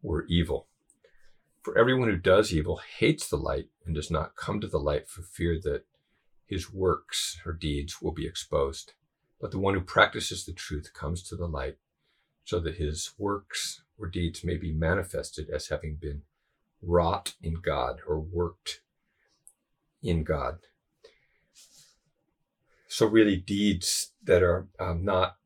were 0.00 0.26
evil. 0.26 0.68
For 1.60 1.76
everyone 1.76 2.08
who 2.08 2.18
does 2.18 2.54
evil 2.54 2.80
hates 2.98 3.28
the 3.28 3.36
light 3.36 3.66
and 3.84 3.96
does 3.96 4.12
not 4.12 4.36
come 4.36 4.60
to 4.60 4.68
the 4.68 4.78
light 4.78 5.08
for 5.08 5.22
fear 5.22 5.58
that 5.64 5.84
his 6.46 6.72
works 6.72 7.40
or 7.44 7.54
deeds 7.54 8.00
will 8.00 8.12
be 8.12 8.28
exposed. 8.28 8.92
But 9.40 9.50
the 9.50 9.58
one 9.58 9.74
who 9.74 9.80
practices 9.80 10.44
the 10.44 10.52
truth 10.52 10.92
comes 10.94 11.24
to 11.24 11.34
the 11.34 11.48
light, 11.48 11.78
so 12.44 12.60
that 12.60 12.76
his 12.76 13.10
works 13.18 13.82
or 13.98 14.06
deeds 14.06 14.44
may 14.44 14.56
be 14.56 14.70
manifested 14.70 15.50
as 15.50 15.66
having 15.66 15.96
been 15.96 16.22
wrought 16.82 17.34
in 17.42 17.54
God 17.54 18.00
or 18.06 18.20
worked 18.20 18.80
in 20.02 20.24
God. 20.24 20.58
So 22.88 23.06
really, 23.06 23.36
deeds 23.36 24.12
that 24.24 24.42
are 24.42 24.68
um, 24.80 25.04
not 25.04 25.36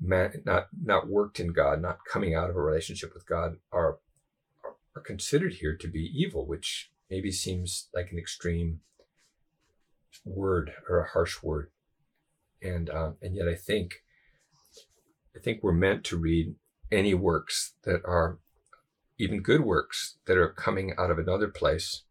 not 0.00 0.68
not 0.82 1.08
worked 1.08 1.40
in 1.40 1.52
God, 1.52 1.80
not 1.80 2.04
coming 2.04 2.34
out 2.34 2.50
of 2.50 2.56
a 2.56 2.60
relationship 2.60 3.14
with 3.14 3.26
God, 3.26 3.56
are 3.72 3.98
are 4.96 5.02
considered 5.02 5.54
here 5.54 5.76
to 5.76 5.88
be 5.88 6.10
evil, 6.14 6.46
which 6.46 6.90
maybe 7.10 7.30
seems 7.30 7.88
like 7.94 8.10
an 8.10 8.18
extreme 8.18 8.80
word 10.24 10.72
or 10.88 11.00
a 11.00 11.08
harsh 11.08 11.42
word, 11.42 11.70
and 12.60 12.90
um, 12.90 13.16
and 13.22 13.36
yet 13.36 13.48
I 13.48 13.54
think 13.54 14.02
I 15.36 15.40
think 15.40 15.62
we're 15.62 15.72
meant 15.72 16.04
to 16.04 16.16
read 16.16 16.54
any 16.90 17.14
works 17.14 17.74
that 17.84 18.00
are 18.04 18.38
even 19.18 19.40
good 19.40 19.62
works 19.62 20.16
that 20.26 20.38
are 20.38 20.48
coming 20.48 20.94
out 20.98 21.10
of 21.10 21.18
another 21.18 21.48
place 21.48 22.02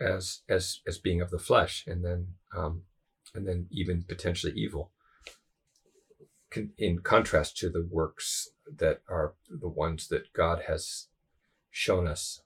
as 0.00 0.42
as 0.48 0.80
as 0.86 0.98
being 0.98 1.20
of 1.20 1.30
the 1.30 1.38
flesh 1.38 1.84
and 1.86 2.04
then 2.04 2.28
um, 2.56 2.82
and 3.34 3.46
then 3.46 3.66
even 3.70 4.02
potentially 4.02 4.52
evil 4.54 4.90
in 6.78 7.00
contrast 7.00 7.56
to 7.58 7.68
the 7.68 7.86
works 7.90 8.50
that 8.78 9.00
are 9.08 9.34
the 9.48 9.68
ones 9.68 10.08
that 10.08 10.32
God 10.32 10.62
has 10.66 11.08
shown 11.70 12.06
us 12.06 12.40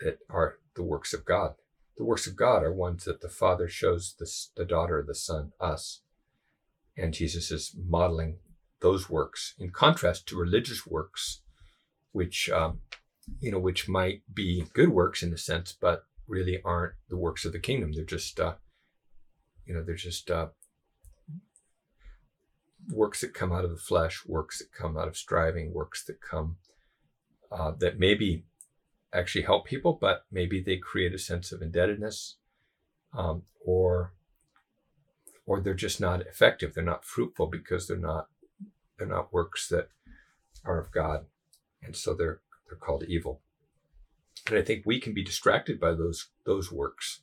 that 0.00 0.18
are 0.30 0.58
the 0.74 0.82
works 0.82 1.12
of 1.12 1.24
God. 1.24 1.54
The 1.96 2.04
works 2.04 2.26
of 2.26 2.36
God 2.36 2.62
are 2.62 2.72
ones 2.72 3.04
that 3.04 3.20
the 3.20 3.28
Father 3.28 3.68
shows 3.68 4.14
the, 4.18 4.30
the 4.56 4.64
daughter, 4.64 5.04
the 5.06 5.14
Son, 5.14 5.52
us. 5.60 6.00
And 6.96 7.14
Jesus 7.14 7.50
is 7.50 7.74
modeling 7.76 8.38
those 8.80 9.10
works 9.10 9.54
in 9.58 9.70
contrast 9.70 10.28
to 10.28 10.36
religious 10.38 10.86
works, 10.86 11.40
which 12.12 12.48
um, 12.50 12.80
you 13.40 13.50
know, 13.50 13.58
which 13.58 13.88
might 13.88 14.22
be 14.32 14.64
good 14.72 14.90
works 14.90 15.22
in 15.22 15.32
a 15.32 15.38
sense, 15.38 15.76
but 15.78 16.04
really 16.26 16.60
aren't 16.64 16.94
the 17.08 17.16
works 17.16 17.44
of 17.44 17.52
the 17.52 17.58
kingdom. 17.58 17.92
They're 17.92 18.04
just, 18.04 18.38
uh, 18.38 18.54
you 19.66 19.74
know, 19.74 19.82
they're 19.82 19.94
just 19.94 20.30
uh, 20.30 20.48
works 22.90 23.20
that 23.20 23.34
come 23.34 23.52
out 23.52 23.64
of 23.64 23.70
the 23.70 23.76
flesh, 23.76 24.24
works 24.26 24.58
that 24.58 24.72
come 24.72 24.96
out 24.96 25.08
of 25.08 25.16
striving, 25.16 25.72
works 25.72 26.04
that 26.04 26.20
come 26.20 26.56
uh, 27.50 27.72
that 27.78 27.98
maybe 27.98 28.44
actually 29.12 29.42
help 29.44 29.66
people, 29.66 29.96
but 29.98 30.24
maybe 30.30 30.60
they 30.60 30.76
create 30.76 31.14
a 31.14 31.18
sense 31.18 31.50
of 31.50 31.62
indebtedness, 31.62 32.36
um, 33.16 33.42
or 33.64 34.12
or 35.46 35.60
they're 35.60 35.72
just 35.72 36.00
not 36.00 36.20
effective. 36.20 36.74
They're 36.74 36.84
not 36.84 37.06
fruitful 37.06 37.46
because 37.46 37.88
they're 37.88 37.96
not 37.96 38.28
they're 38.98 39.06
not 39.06 39.32
works 39.32 39.68
that 39.68 39.88
are 40.64 40.78
of 40.78 40.90
God. 40.90 41.24
And 41.82 41.96
so 41.96 42.14
they're 42.14 42.40
they're 42.68 42.78
called 42.78 43.04
evil. 43.04 43.40
And 44.46 44.58
I 44.58 44.62
think 44.62 44.84
we 44.84 45.00
can 45.00 45.14
be 45.14 45.24
distracted 45.24 45.80
by 45.80 45.92
those 45.92 46.28
those 46.44 46.72
works. 46.72 47.20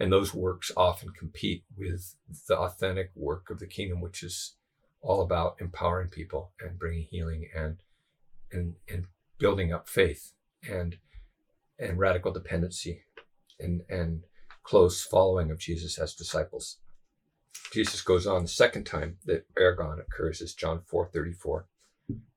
And 0.00 0.12
those 0.12 0.32
works 0.32 0.70
often 0.76 1.10
compete 1.10 1.64
with 1.76 2.14
the 2.46 2.56
authentic 2.56 3.10
work 3.16 3.50
of 3.50 3.58
the 3.58 3.66
kingdom, 3.66 4.00
which 4.00 4.22
is 4.22 4.54
all 5.00 5.22
about 5.22 5.56
empowering 5.60 6.08
people 6.08 6.52
and 6.60 6.78
bringing 6.78 7.06
healing 7.10 7.48
and 7.54 7.78
and 8.52 8.74
and 8.88 9.06
building 9.38 9.72
up 9.72 9.88
faith 9.88 10.32
and 10.68 10.98
and 11.78 11.98
radical 11.98 12.32
dependency 12.32 13.02
and 13.58 13.82
and 13.88 14.24
close 14.62 15.04
following 15.04 15.50
of 15.50 15.58
Jesus 15.58 15.98
as 15.98 16.14
disciples. 16.14 16.78
Jesus 17.72 18.00
goes 18.02 18.26
on 18.26 18.42
the 18.42 18.48
second 18.48 18.84
time 18.84 19.18
that 19.24 19.46
ergon 19.54 20.00
occurs 20.00 20.40
is 20.40 20.54
John 20.54 20.80
4:34. 20.90 21.64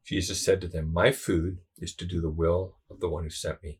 Jesus 0.03 0.43
said 0.43 0.61
to 0.61 0.67
them, 0.67 0.91
"My 0.91 1.11
food 1.11 1.59
is 1.77 1.93
to 1.95 2.05
do 2.05 2.21
the 2.21 2.29
will 2.29 2.77
of 2.89 2.99
the 2.99 3.09
one 3.09 3.23
who 3.23 3.29
sent 3.29 3.63
me 3.63 3.79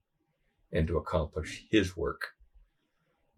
and 0.72 0.88
to 0.88 0.98
accomplish 0.98 1.66
his 1.70 1.98
work." 1.98 2.36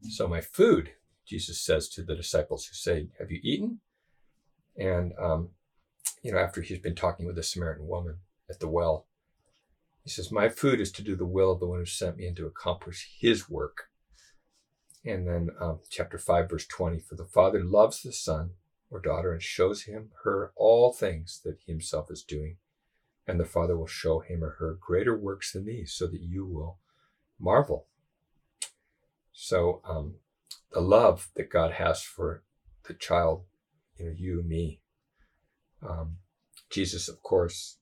So 0.10 0.28
my 0.28 0.42
food, 0.42 0.94
Jesus 1.26 1.62
says 1.62 1.88
to 1.90 2.04
the 2.04 2.16
disciples 2.16 2.66
who 2.66 2.76
say, 2.76 3.10
"Have 3.20 3.32
you 3.32 3.40
eaten?" 3.44 3.82
And 4.76 5.14
um, 5.18 5.52
you 6.22 6.32
know, 6.32 6.40
after 6.40 6.62
he's 6.62 6.80
been 6.80 6.96
talking 6.96 7.26
with 7.26 7.36
the 7.36 7.44
Samaritan 7.44 7.88
woman 7.88 8.20
at 8.50 8.60
the 8.60 8.68
well, 8.68 9.08
he 10.04 10.10
says, 10.10 10.32
"My 10.32 10.50
food 10.50 10.80
is 10.82 10.92
to 10.94 11.02
do 11.02 11.16
the 11.16 11.26
will 11.26 11.52
of 11.52 11.60
the 11.60 11.68
one 11.68 11.80
who 11.80 11.86
sent 11.86 12.18
me 12.18 12.28
and 12.28 12.36
to 12.38 12.46
accomplish 12.46 13.18
his 13.20 13.50
work." 13.50 13.90
And 15.06 15.28
then 15.28 15.50
um, 15.60 15.80
chapter 15.90 16.18
5, 16.18 16.50
verse 16.50 16.66
20 16.68 17.00
For 17.00 17.16
the 17.16 17.26
Father 17.26 17.64
loves 17.64 18.02
the 18.02 18.14
Son 18.14 18.52
or 18.90 19.00
daughter 19.00 19.34
and 19.34 19.42
shows 19.42 19.84
him, 19.84 20.12
her, 20.24 20.54
all 20.56 20.94
things 20.94 21.42
that 21.44 21.58
he 21.66 21.72
himself 21.72 22.12
is 22.12 22.24
doing. 22.24 22.58
And 23.28 23.40
the 23.40 23.46
Father 23.46 23.78
will 23.78 23.88
show 23.88 24.20
him 24.20 24.44
or 24.44 24.58
her 24.60 24.78
greater 24.80 25.18
works 25.18 25.54
than 25.54 25.66
these 25.66 25.94
so 25.94 26.08
that 26.08 26.22
you 26.22 26.46
will 26.46 26.80
marvel. 27.40 27.88
So, 29.32 29.82
um, 29.86 30.16
the 30.72 30.82
love 30.82 31.30
that 31.36 31.50
God 31.50 31.74
has 31.74 32.02
for 32.02 32.44
the 32.88 32.94
child, 32.94 33.44
you 33.98 34.06
know, 34.06 34.14
you, 34.18 34.44
me, 34.44 34.82
um, 35.82 36.18
Jesus, 36.70 37.08
of 37.08 37.22
course, 37.22 37.78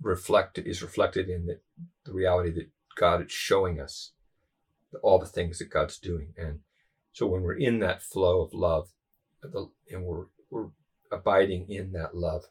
reflected 0.00 0.66
is 0.66 0.82
reflected 0.82 1.28
in 1.28 1.46
the, 1.46 1.60
the 2.04 2.12
reality 2.12 2.50
that 2.50 2.70
God 2.96 3.22
is 3.24 3.32
showing 3.32 3.80
us 3.80 4.12
all 5.02 5.18
the 5.18 5.26
things 5.26 5.58
that 5.58 5.70
God's 5.70 5.98
doing. 5.98 6.34
And 6.36 6.60
so 7.12 7.26
when 7.26 7.42
we're 7.42 7.54
in 7.54 7.80
that 7.80 8.02
flow 8.02 8.42
of 8.42 8.52
love, 8.52 8.90
and 9.42 10.04
we're 10.04 10.26
we're 10.50 10.68
abiding 11.12 11.70
in 11.70 11.92
that 11.92 12.16
love, 12.16 12.46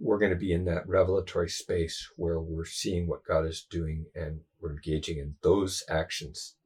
we're 0.00 0.18
going 0.18 0.32
to 0.32 0.36
be 0.36 0.52
in 0.52 0.64
that 0.66 0.88
revelatory 0.88 1.48
space 1.48 2.08
where 2.16 2.40
we're 2.40 2.64
seeing 2.64 3.08
what 3.08 3.24
God 3.24 3.46
is 3.46 3.66
doing 3.68 4.06
and 4.14 4.40
we're 4.60 4.72
engaging 4.72 5.18
in 5.18 5.34
those 5.42 5.84
actions, 5.88 6.56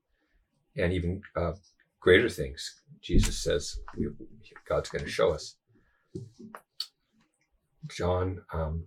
and 0.76 0.92
even 0.92 1.22
uh, 1.36 1.52
greater 2.00 2.28
things. 2.28 2.82
Jesus 3.00 3.42
says 3.42 3.78
we, 3.96 4.08
God's 4.68 4.90
going 4.90 5.04
to 5.04 5.10
show 5.10 5.32
us. 5.32 5.56
John 7.90 8.42
um, 8.52 8.84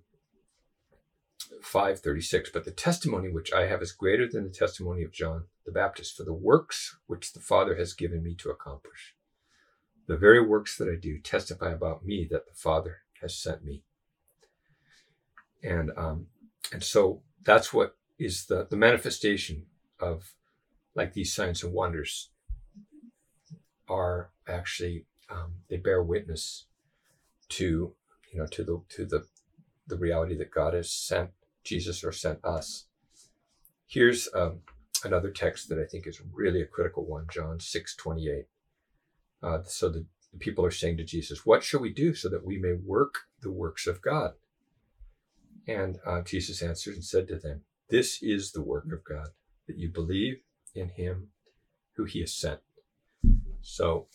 5:36 1.63 2.47
but 2.53 2.65
the 2.65 2.71
testimony 2.71 3.29
which 3.29 3.51
I 3.51 3.65
have 3.67 3.81
is 3.81 3.91
greater 3.91 4.27
than 4.27 4.45
the 4.45 4.49
testimony 4.49 5.03
of 5.03 5.12
John 5.12 5.45
the 5.65 5.71
Baptist 5.71 6.15
for 6.15 6.23
the 6.23 6.34
works 6.34 6.97
which 7.08 7.34
the 7.34 7.39
Father 7.39 7.75
has 7.75 7.93
given 7.93 8.23
me 8.23 8.36
to 8.36 8.49
accomplish 8.49 9.15
the 10.08 10.17
very 10.17 10.45
works 10.45 10.77
that 10.77 10.88
I 10.88 10.95
do 10.95 11.19
testify 11.19 11.71
about 11.71 12.05
me 12.05 12.27
that 12.29 12.45
the 12.47 12.53
Father 12.53 12.97
has 13.21 13.36
sent 13.36 13.63
me 13.63 13.84
and 15.65 15.91
um 15.97 16.28
and 16.71 16.84
so 16.84 17.21
that's 17.43 17.73
what 17.73 17.95
is 18.19 18.45
the 18.45 18.67
the 18.69 18.78
manifestation 18.78 19.65
of 19.99 20.34
like 20.95 21.13
these 21.13 21.34
signs 21.34 21.63
and 21.63 21.73
wonders 21.73 22.30
are 23.89 24.32
actually 24.47 25.06
um, 25.30 25.56
they 25.69 25.78
bear 25.78 26.01
witness 26.01 26.65
to 27.49 27.93
you 28.32 28.39
know 28.39 28.47
to 28.47 28.63
the 28.63 28.82
to 28.89 29.06
the 29.06 29.25
the 29.88 29.97
reality 29.97 30.36
that 30.38 30.51
God 30.51 30.73
has 30.73 30.91
sent 30.91 31.32
Jesus 31.63 32.04
or 32.04 32.12
sent 32.12 32.43
us. 32.43 32.86
Here's 33.88 34.28
um, 34.34 34.62
another 35.04 35.30
text 35.30 35.69
that 35.69 35.80
I 35.80 35.86
think 35.86 36.08
is 36.08 36.21
really 36.34 36.62
a 36.62 36.67
critical 36.67 37.06
one, 37.06 37.28
John 37.32 37.60
six 37.60 37.95
twenty 37.95 38.30
eight. 38.30 38.47
Uh, 39.43 39.60
so 39.63 39.89
the, 39.89 40.06
the 40.32 40.39
people 40.39 40.65
are 40.65 40.71
saying 40.71 40.97
to 40.97 41.04
Jesus, 41.04 41.45
"What 41.45 41.63
shall 41.63 41.82
we 41.82 41.93
do 41.93 42.13
so 42.13 42.30
that 42.30 42.45
we 42.45 42.58
may 42.58 42.73
work 42.73 43.15
the 43.41 43.51
works 43.51 43.88
of 43.88 44.01
God?" 44.01 44.34
And 45.67 45.97
uh, 46.06 46.21
Jesus 46.21 46.62
answered 46.62 46.95
and 46.95 47.04
said 47.04 47.28
to 47.28 47.38
them, 47.38 47.62
"This 47.89 48.21
is 48.21 48.51
the 48.51 48.62
work 48.62 48.86
of 48.91 49.04
God, 49.04 49.30
that 49.67 49.78
you 49.78 49.89
believe 49.89 50.41
in 50.73 50.89
Him 50.89 51.30
who 51.95 52.06
He 52.06 52.19
has 52.21 52.36
sent." 52.36 52.60
So, 53.62 54.08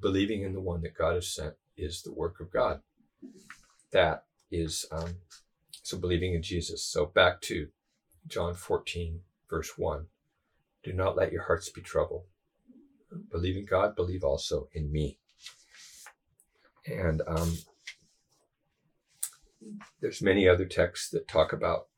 believing 0.00 0.42
in 0.42 0.52
the 0.52 0.60
one 0.60 0.82
that 0.82 0.96
God 0.96 1.14
has 1.14 1.32
sent 1.32 1.54
is 1.76 2.02
the 2.02 2.12
work 2.12 2.40
of 2.40 2.50
God. 2.50 2.80
That 3.92 4.24
is 4.50 4.86
um, 4.90 5.16
so 5.82 5.98
believing 5.98 6.34
in 6.34 6.42
Jesus. 6.42 6.84
So 6.84 7.06
back 7.06 7.40
to 7.42 7.68
John 8.26 8.54
14, 8.54 9.20
verse 9.48 9.76
1. 9.76 10.06
Do 10.82 10.92
not 10.92 11.16
let 11.16 11.32
your 11.32 11.44
hearts 11.44 11.70
be 11.70 11.80
troubled. 11.80 12.24
Believe 13.30 13.56
in 13.56 13.64
God, 13.64 13.96
believe 13.96 14.24
also 14.24 14.68
in 14.72 14.90
me. 14.90 15.18
And 16.86 17.22
um, 17.26 17.56
there's 20.00 20.22
many 20.22 20.48
other 20.48 20.64
texts 20.64 21.10
that 21.10 21.28
talk 21.28 21.52
about, 21.52 21.88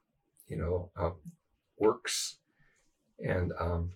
you 0.46 0.56
know, 0.56 0.90
um, 0.96 1.16
works, 1.78 2.38
and 3.18 3.52
um, 3.58 3.92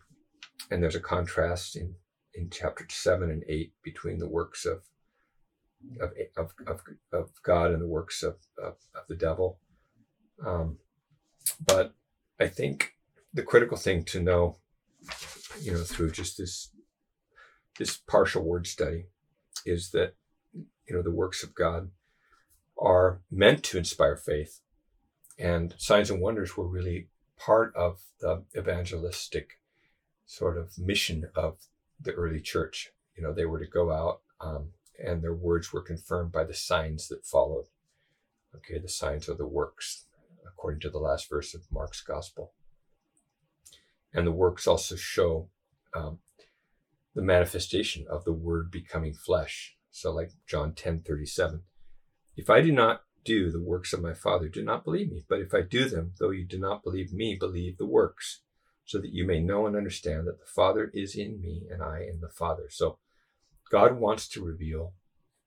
and 0.70 0.82
there's 0.82 0.96
a 0.96 1.00
contrast 1.00 1.76
in 1.76 1.94
in 2.34 2.50
chapter 2.50 2.86
seven 2.90 3.30
and 3.30 3.44
eight 3.48 3.72
between 3.82 4.18
the 4.18 4.28
works 4.28 4.64
of 4.64 4.82
of, 6.00 6.12
of, 6.36 6.52
of, 6.66 6.80
of 7.12 7.30
God 7.42 7.72
and 7.72 7.82
the 7.82 7.88
works 7.88 8.22
of, 8.22 8.36
of, 8.62 8.74
of 8.94 9.02
the 9.08 9.16
devil. 9.16 9.58
Um, 10.46 10.78
but 11.64 11.94
I 12.40 12.48
think 12.48 12.94
the 13.34 13.42
critical 13.42 13.76
thing 13.76 14.04
to 14.04 14.20
know, 14.20 14.58
you 15.60 15.72
know, 15.72 15.82
through 15.82 16.12
just 16.12 16.38
this 16.38 16.70
this 17.78 17.96
partial 17.96 18.44
word 18.44 18.66
study, 18.66 19.06
is 19.64 19.90
that 19.90 20.14
you 20.52 20.94
know 20.94 21.02
the 21.02 21.10
works 21.10 21.42
of 21.42 21.54
God 21.54 21.90
are 22.78 23.20
meant 23.30 23.62
to 23.64 23.78
inspire 23.78 24.16
faith, 24.16 24.60
and 25.38 25.74
signs 25.78 26.10
and 26.10 26.20
wonders 26.20 26.56
were 26.56 26.66
really 26.66 27.08
part 27.36 27.74
of 27.74 28.00
the 28.20 28.44
evangelistic 28.56 29.58
sort 30.26 30.56
of 30.56 30.78
mission 30.78 31.28
of 31.34 31.58
the 32.00 32.12
early 32.12 32.40
church. 32.40 32.90
You 33.16 33.22
know, 33.22 33.32
they 33.32 33.44
were 33.44 33.58
to 33.58 33.66
go 33.66 33.92
out 33.92 34.20
um, 34.40 34.70
and 35.02 35.22
their 35.22 35.34
words 35.34 35.72
were 35.72 35.82
confirmed 35.82 36.32
by 36.32 36.44
the 36.44 36.54
signs 36.54 37.08
that 37.08 37.26
followed. 37.26 37.66
Okay, 38.54 38.78
the 38.78 38.88
signs 38.88 39.28
are 39.28 39.34
the 39.34 39.46
works, 39.46 40.06
according 40.46 40.80
to 40.80 40.90
the 40.90 40.98
last 40.98 41.28
verse 41.28 41.54
of 41.54 41.70
Mark's 41.70 42.02
gospel. 42.02 42.52
And 44.12 44.26
the 44.26 44.32
works 44.32 44.66
also 44.66 44.94
show 44.94 45.48
um, 45.94 46.18
the 47.14 47.22
manifestation 47.22 48.06
of 48.10 48.24
the 48.24 48.32
word 48.32 48.70
becoming 48.70 49.14
flesh. 49.14 49.76
So, 49.90 50.12
like 50.12 50.32
John 50.46 50.74
10 50.74 51.00
37, 51.00 51.62
if 52.36 52.50
I 52.50 52.60
do 52.60 52.72
not 52.72 53.02
do 53.24 53.50
the 53.50 53.62
works 53.62 53.92
of 53.92 54.02
my 54.02 54.14
Father, 54.14 54.48
do 54.48 54.64
not 54.64 54.84
believe 54.84 55.10
me. 55.10 55.24
But 55.28 55.40
if 55.40 55.54
I 55.54 55.62
do 55.62 55.88
them, 55.88 56.12
though 56.18 56.30
you 56.30 56.44
do 56.44 56.58
not 56.58 56.82
believe 56.82 57.12
me, 57.12 57.36
believe 57.38 57.78
the 57.78 57.86
works, 57.86 58.40
so 58.84 58.98
that 58.98 59.12
you 59.12 59.24
may 59.24 59.40
know 59.40 59.66
and 59.66 59.76
understand 59.76 60.26
that 60.26 60.40
the 60.40 60.46
Father 60.46 60.90
is 60.92 61.14
in 61.14 61.40
me 61.40 61.62
and 61.70 61.82
I 61.82 62.00
in 62.00 62.20
the 62.20 62.28
Father. 62.28 62.64
So, 62.68 62.98
God 63.70 63.98
wants 63.98 64.28
to 64.28 64.44
reveal 64.44 64.92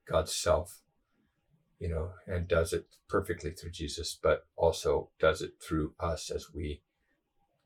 God's 0.07 0.33
self, 0.33 0.81
you 1.79 1.89
know, 1.89 2.11
and 2.25 2.47
does 2.47 2.73
it 2.73 2.87
perfectly 3.07 3.51
through 3.51 3.71
Jesus, 3.71 4.17
but 4.21 4.45
also 4.55 5.09
does 5.19 5.41
it 5.41 5.53
through 5.61 5.93
us 5.99 6.31
as 6.31 6.47
we 6.53 6.81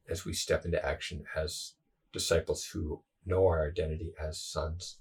as 0.10 0.26
we 0.26 0.34
step 0.34 0.66
into 0.66 0.84
action 0.84 1.24
as 1.36 1.74
disciples 2.12 2.66
who 2.74 3.04
know 3.26 3.46
our 3.46 3.68
identity 3.68 4.12
as 4.20 4.42
sons 4.42 4.98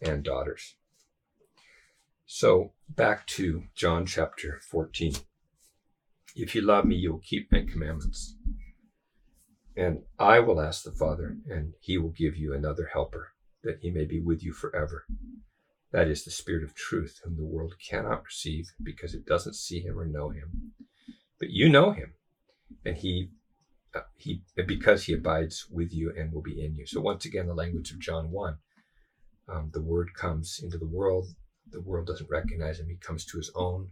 and 0.00 0.22
daughters. 0.22 0.76
So 2.26 2.72
back 2.88 3.26
to 3.28 3.64
John 3.74 4.06
chapter 4.06 4.60
14. 4.70 5.14
If 6.34 6.54
you 6.54 6.62
love 6.62 6.84
me, 6.84 6.96
you 6.96 7.12
will 7.12 7.20
keep 7.20 7.52
my 7.52 7.64
commandments. 7.70 8.36
And 9.76 10.02
I 10.18 10.40
will 10.40 10.60
ask 10.60 10.84
the 10.84 10.92
Father, 10.92 11.36
and 11.48 11.74
he 11.80 11.98
will 11.98 12.10
give 12.10 12.36
you 12.36 12.54
another 12.54 12.90
helper 12.92 13.32
that 13.62 13.78
he 13.82 13.90
may 13.90 14.04
be 14.04 14.20
with 14.20 14.42
you 14.42 14.52
forever. 14.52 15.04
That 15.92 16.08
is 16.08 16.24
the 16.24 16.30
Spirit 16.30 16.64
of 16.64 16.74
truth, 16.74 17.20
whom 17.22 17.36
the 17.36 17.44
world 17.44 17.74
cannot 17.88 18.24
receive 18.24 18.72
because 18.82 19.14
it 19.14 19.26
doesn't 19.26 19.54
see 19.54 19.80
him 19.80 19.98
or 19.98 20.06
know 20.06 20.30
him. 20.30 20.72
But 21.38 21.50
you 21.50 21.68
know 21.68 21.92
him, 21.92 22.14
and 22.84 22.96
he 22.96 23.30
uh, 23.94 24.00
he 24.16 24.42
because 24.66 25.04
he 25.04 25.12
abides 25.12 25.66
with 25.70 25.92
you 25.92 26.12
and 26.16 26.32
will 26.32 26.42
be 26.42 26.64
in 26.64 26.74
you. 26.74 26.86
So 26.86 27.00
once 27.00 27.24
again, 27.24 27.46
the 27.46 27.54
language 27.54 27.92
of 27.92 28.00
John 28.00 28.30
one, 28.30 28.58
um, 29.48 29.70
the 29.72 29.82
Word 29.82 30.14
comes 30.14 30.60
into 30.62 30.78
the 30.78 30.86
world. 30.86 31.28
The 31.74 31.82
world 31.82 32.06
doesn't 32.06 32.30
recognize 32.30 32.80
him. 32.80 32.88
He 32.88 32.96
comes 32.96 33.24
to 33.26 33.36
his 33.36 33.50
own. 33.54 33.90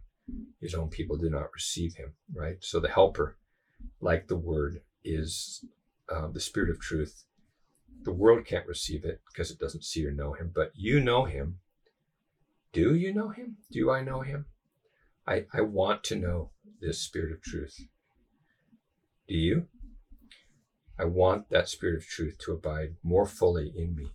His 0.61 0.75
own 0.75 0.89
people 0.89 1.17
do 1.17 1.29
not 1.29 1.53
receive 1.53 1.95
him. 1.97 2.15
Right. 2.35 2.57
So 2.61 2.81
the 2.81 2.89
Helper, 2.89 3.37
like 4.01 4.29
the 4.29 4.37
Word, 4.37 4.81
is 5.05 5.65
uh, 6.09 6.29
the 6.29 6.41
Spirit 6.41 6.71
of 6.71 6.81
truth 6.81 7.25
the 8.05 8.13
world 8.13 8.45
can't 8.45 8.67
receive 8.67 9.05
it 9.05 9.21
because 9.29 9.51
it 9.51 9.59
doesn't 9.59 9.85
see 9.85 10.07
or 10.07 10.11
know 10.11 10.33
him, 10.33 10.51
but 10.55 10.73
you 10.75 11.01
know 11.01 11.25
him. 11.25 11.59
Do 12.73 12.95
you 12.95 13.13
know 13.13 13.29
him? 13.29 13.59
Do 13.71 13.91
I 13.91 14.03
know 14.03 14.21
him? 14.23 14.47
I, 15.27 15.47
I 15.53 15.61
want 15.61 16.03
to 16.05 16.17
know 16.17 16.51
this 16.81 17.01
spirit 17.01 17.33
of 17.33 17.43
truth. 17.43 17.77
Do 19.29 19.37
you? 19.37 19.69
I 20.99 21.05
want 21.05 21.51
that 21.51 21.69
spirit 21.69 21.97
of 21.97 22.07
truth 22.07 22.39
to 22.45 22.53
abide 22.53 22.97
more 23.03 23.27
fully 23.27 23.73
in 23.75 23.95
me 23.95 24.11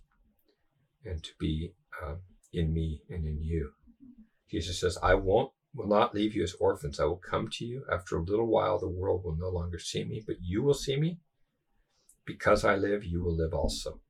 and 1.04 1.22
to 1.22 1.30
be 1.38 1.72
um, 2.02 2.18
in 2.52 2.72
me 2.72 3.02
and 3.08 3.24
in 3.24 3.42
you. 3.42 3.72
Jesus 4.50 4.80
says, 4.80 4.98
I 5.02 5.14
won't 5.14 5.52
will 5.74 5.86
not 5.86 6.14
leave 6.14 6.34
you 6.34 6.42
as 6.42 6.54
orphans. 6.54 6.98
I 6.98 7.04
will 7.04 7.16
come 7.16 7.48
to 7.52 7.64
you. 7.64 7.84
After 7.92 8.16
a 8.16 8.22
little 8.22 8.46
while, 8.46 8.78
the 8.78 8.88
world 8.88 9.24
will 9.24 9.36
no 9.36 9.48
longer 9.48 9.78
see 9.78 10.04
me, 10.04 10.22
but 10.26 10.36
you 10.40 10.62
will 10.62 10.74
see 10.74 10.96
me 10.96 11.18
because 12.24 12.64
I 12.64 12.76
live, 12.76 13.04
you 13.04 13.22
will 13.22 13.36
live 13.36 13.54
also. 13.54 14.00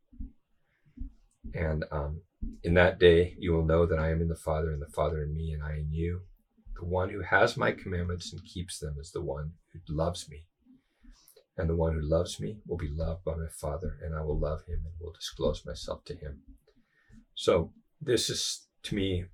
And 1.55 1.85
um, 1.91 2.23
in 2.63 2.75
that 2.75 2.99
day, 2.99 3.35
you 3.39 3.53
will 3.53 3.65
know 3.65 3.87
that 3.87 3.99
I 3.99 4.11
am 4.11 4.21
in 4.21 4.29
the 4.29 4.37
Father, 4.37 4.71
and 4.71 4.83
the 4.83 4.93
Father 4.93 5.23
in 5.23 5.35
me, 5.35 5.53
and 5.53 5.63
I 5.63 5.77
in 5.77 5.93
you. 5.93 6.23
The 6.79 6.85
one 6.85 7.11
who 7.11 7.23
has 7.23 7.57
my 7.57 7.73
commandments 7.73 8.33
and 8.33 8.45
keeps 8.45 8.79
them 8.79 8.97
is 9.01 9.11
the 9.11 9.23
one 9.23 9.53
who 9.73 9.81
loves 9.89 10.29
me. 10.29 10.47
And 11.57 11.69
the 11.69 11.77
one 11.77 11.95
who 11.95 12.01
loves 12.01 12.39
me 12.39 12.59
will 12.67 12.77
be 12.77 12.91
loved 12.91 13.25
by 13.25 13.35
my 13.35 13.49
Father, 13.61 13.99
and 14.03 14.15
I 14.15 14.23
will 14.23 14.39
love 14.39 14.65
him 14.67 14.81
and 14.85 14.95
will 15.01 15.13
disclose 15.13 15.65
myself 15.67 16.05
to 16.05 16.15
him. 16.15 16.43
So, 17.35 17.73
this 18.01 18.31
is 18.31 18.67
to 18.85 18.95
me 18.95 19.25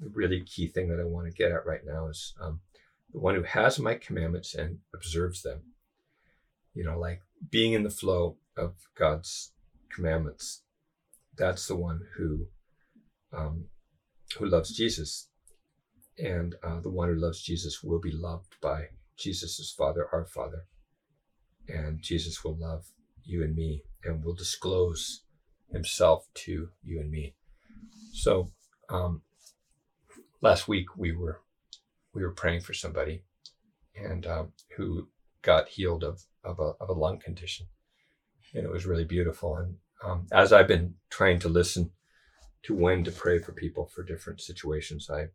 the 0.00 0.10
really 0.10 0.42
key 0.42 0.68
thing 0.68 0.88
that 0.88 1.00
I 1.00 1.04
want 1.04 1.26
to 1.26 1.32
get 1.32 1.52
at 1.52 1.66
right 1.66 1.84
now 1.84 2.08
is 2.08 2.34
um, 2.40 2.60
the 3.12 3.18
one 3.18 3.34
who 3.34 3.42
has 3.42 3.78
my 3.78 3.94
commandments 3.94 4.54
and 4.54 4.78
observes 4.94 5.42
them. 5.42 5.62
You 6.74 6.84
know, 6.84 6.98
like 6.98 7.22
being 7.50 7.72
in 7.72 7.82
the 7.82 7.90
flow 7.90 8.36
of 8.56 8.74
God's 8.96 9.52
commandments. 9.90 10.62
That's 11.36 11.66
the 11.66 11.76
one 11.76 12.00
who 12.16 12.46
um, 13.32 13.66
who 14.38 14.46
loves 14.46 14.76
Jesus, 14.76 15.28
and 16.18 16.54
uh, 16.62 16.80
the 16.80 16.90
one 16.90 17.08
who 17.08 17.14
loves 17.14 17.42
Jesus 17.42 17.82
will 17.82 18.00
be 18.00 18.12
loved 18.12 18.56
by 18.60 18.86
Jesus' 19.16 19.74
Father, 19.76 20.08
our 20.12 20.24
Father, 20.24 20.64
and 21.68 22.00
Jesus 22.02 22.44
will 22.44 22.56
love 22.56 22.86
you 23.24 23.42
and 23.42 23.54
me, 23.54 23.82
and 24.04 24.24
will 24.24 24.34
disclose 24.34 25.22
Himself 25.70 26.26
to 26.34 26.68
you 26.82 27.00
and 27.00 27.10
me. 27.10 27.34
So, 28.12 28.50
um, 28.88 29.22
last 30.40 30.68
week 30.68 30.96
we 30.96 31.12
were 31.12 31.40
we 32.14 32.22
were 32.22 32.32
praying 32.32 32.60
for 32.60 32.74
somebody, 32.74 33.22
and 33.94 34.26
um, 34.26 34.52
who 34.76 35.08
got 35.42 35.68
healed 35.68 36.04
of 36.04 36.22
of 36.44 36.58
a, 36.58 36.72
of 36.80 36.88
a 36.88 36.92
lung 36.92 37.18
condition. 37.18 37.66
And 38.54 38.64
it 38.64 38.70
was 38.70 38.86
really 38.86 39.04
beautiful. 39.04 39.56
And 39.56 39.76
um, 40.02 40.26
as 40.32 40.52
I've 40.52 40.68
been 40.68 40.94
trying 41.10 41.38
to 41.40 41.48
listen 41.48 41.90
to 42.62 42.74
when 42.74 43.04
to 43.04 43.10
pray 43.10 43.38
for 43.38 43.52
people 43.52 43.86
for 43.86 44.02
different 44.02 44.40
situations, 44.40 45.10
I, 45.10 45.26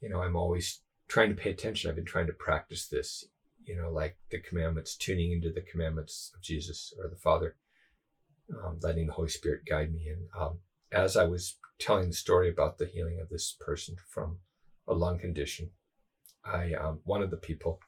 you 0.00 0.08
know, 0.08 0.22
I'm 0.22 0.36
always 0.36 0.82
trying 1.08 1.30
to 1.30 1.40
pay 1.40 1.50
attention. 1.50 1.88
I've 1.88 1.96
been 1.96 2.04
trying 2.04 2.26
to 2.28 2.32
practice 2.32 2.86
this, 2.86 3.24
you 3.64 3.76
know, 3.76 3.90
like 3.90 4.16
the 4.30 4.38
commandments, 4.38 4.96
tuning 4.96 5.32
into 5.32 5.50
the 5.50 5.62
commandments 5.62 6.30
of 6.34 6.42
Jesus 6.42 6.92
or 6.98 7.08
the 7.08 7.16
Father, 7.16 7.56
um, 8.64 8.78
letting 8.82 9.06
the 9.06 9.12
Holy 9.12 9.28
Spirit 9.28 9.62
guide 9.68 9.92
me. 9.92 10.08
And 10.08 10.28
um, 10.38 10.58
as 10.92 11.16
I 11.16 11.24
was 11.24 11.56
telling 11.78 12.08
the 12.08 12.14
story 12.14 12.48
about 12.48 12.78
the 12.78 12.86
healing 12.86 13.20
of 13.20 13.28
this 13.28 13.56
person 13.58 13.96
from 14.08 14.38
a 14.86 14.94
lung 14.94 15.18
condition, 15.18 15.70
I 16.44 16.74
um, 16.74 17.00
one 17.04 17.22
of 17.22 17.30
the 17.30 17.36
people 17.36 17.80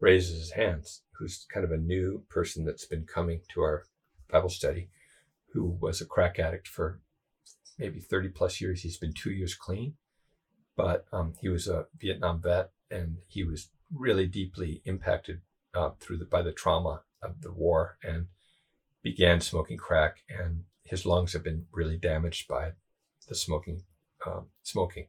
raises 0.00 0.38
his 0.38 0.52
hands, 0.52 1.02
who's 1.12 1.46
kind 1.52 1.64
of 1.64 1.72
a 1.72 1.76
new 1.76 2.24
person 2.28 2.64
that's 2.64 2.86
been 2.86 3.04
coming 3.04 3.42
to 3.52 3.60
our 3.60 3.84
Bible 4.30 4.48
study, 4.48 4.88
who 5.52 5.76
was 5.80 6.00
a 6.00 6.06
crack 6.06 6.38
addict 6.38 6.66
for 6.66 7.00
maybe 7.78 8.00
30 8.00 8.28
plus 8.30 8.60
years. 8.60 8.82
He's 8.82 8.98
been 8.98 9.12
two 9.12 9.30
years 9.30 9.54
clean, 9.54 9.94
but 10.76 11.06
um, 11.12 11.34
he 11.40 11.48
was 11.48 11.68
a 11.68 11.86
Vietnam 11.98 12.40
vet 12.40 12.70
and 12.90 13.18
he 13.28 13.44
was 13.44 13.68
really 13.94 14.26
deeply 14.26 14.82
impacted 14.84 15.40
uh, 15.74 15.90
through 16.00 16.18
the, 16.18 16.24
by 16.24 16.42
the 16.42 16.52
trauma 16.52 17.02
of 17.22 17.42
the 17.42 17.52
war 17.52 17.98
and 18.02 18.26
began 19.02 19.40
smoking 19.40 19.76
crack. 19.76 20.18
And 20.28 20.64
his 20.90 21.06
lungs 21.06 21.32
have 21.34 21.44
been 21.44 21.66
really 21.70 21.96
damaged 21.96 22.48
by 22.48 22.72
the 23.28 23.36
smoking, 23.36 23.82
um, 24.26 24.46
smoking, 24.64 25.06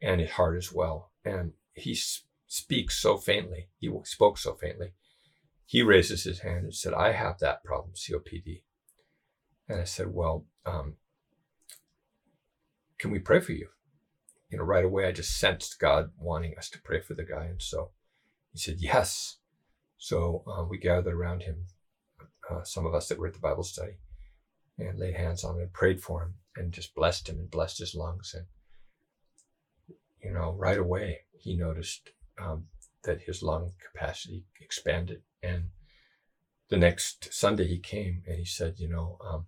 and 0.00 0.22
his 0.22 0.30
heart 0.30 0.56
as 0.56 0.72
well. 0.72 1.10
And 1.22 1.52
he 1.74 1.94
speaks 2.46 2.98
so 2.98 3.18
faintly. 3.18 3.68
He 3.78 3.92
spoke 4.04 4.38
so 4.38 4.54
faintly. 4.54 4.92
He 5.66 5.82
raises 5.82 6.24
his 6.24 6.40
hand 6.40 6.64
and 6.64 6.74
said, 6.74 6.94
I 6.94 7.12
have 7.12 7.38
that 7.40 7.62
problem, 7.62 7.92
COPD. 7.94 8.62
And 9.68 9.80
I 9.82 9.84
said, 9.84 10.14
Well, 10.14 10.46
um, 10.64 10.94
can 12.98 13.10
we 13.10 13.18
pray 13.18 13.40
for 13.40 13.52
you? 13.52 13.68
You 14.48 14.58
know, 14.58 14.64
right 14.64 14.84
away, 14.84 15.04
I 15.04 15.12
just 15.12 15.38
sensed 15.38 15.78
God 15.78 16.12
wanting 16.18 16.56
us 16.56 16.70
to 16.70 16.80
pray 16.80 17.00
for 17.00 17.12
the 17.12 17.24
guy. 17.24 17.44
And 17.44 17.60
so 17.60 17.90
he 18.50 18.58
said, 18.58 18.76
Yes. 18.78 19.36
So 19.98 20.42
uh, 20.46 20.64
we 20.64 20.78
gathered 20.78 21.12
around 21.12 21.42
him, 21.42 21.66
uh, 22.50 22.62
some 22.62 22.86
of 22.86 22.94
us 22.94 23.08
that 23.08 23.18
were 23.18 23.26
at 23.26 23.34
the 23.34 23.40
Bible 23.40 23.64
study, 23.64 23.98
and 24.78 24.98
laid 24.98 25.16
hands 25.16 25.44
on 25.44 25.56
him 25.56 25.62
and 25.62 25.72
prayed 25.72 26.02
for 26.02 26.22
him 26.22 26.34
and 26.56 26.72
just 26.72 26.94
blessed 26.94 27.28
him 27.28 27.38
and 27.38 27.50
blessed 27.50 27.78
his 27.78 27.94
lungs. 27.94 28.34
And, 28.34 28.46
you 30.22 30.32
know, 30.32 30.54
right 30.58 30.78
away, 30.78 31.20
he 31.38 31.56
noticed 31.56 32.10
um, 32.38 32.66
that 33.04 33.22
his 33.22 33.42
lung 33.42 33.72
capacity 33.92 34.44
expanded. 34.60 35.22
And 35.42 35.70
the 36.68 36.76
next 36.76 37.32
Sunday 37.32 37.66
he 37.66 37.78
came 37.78 38.22
and 38.26 38.38
he 38.38 38.44
said, 38.44 38.74
you 38.78 38.88
know, 38.88 39.18
um, 39.24 39.46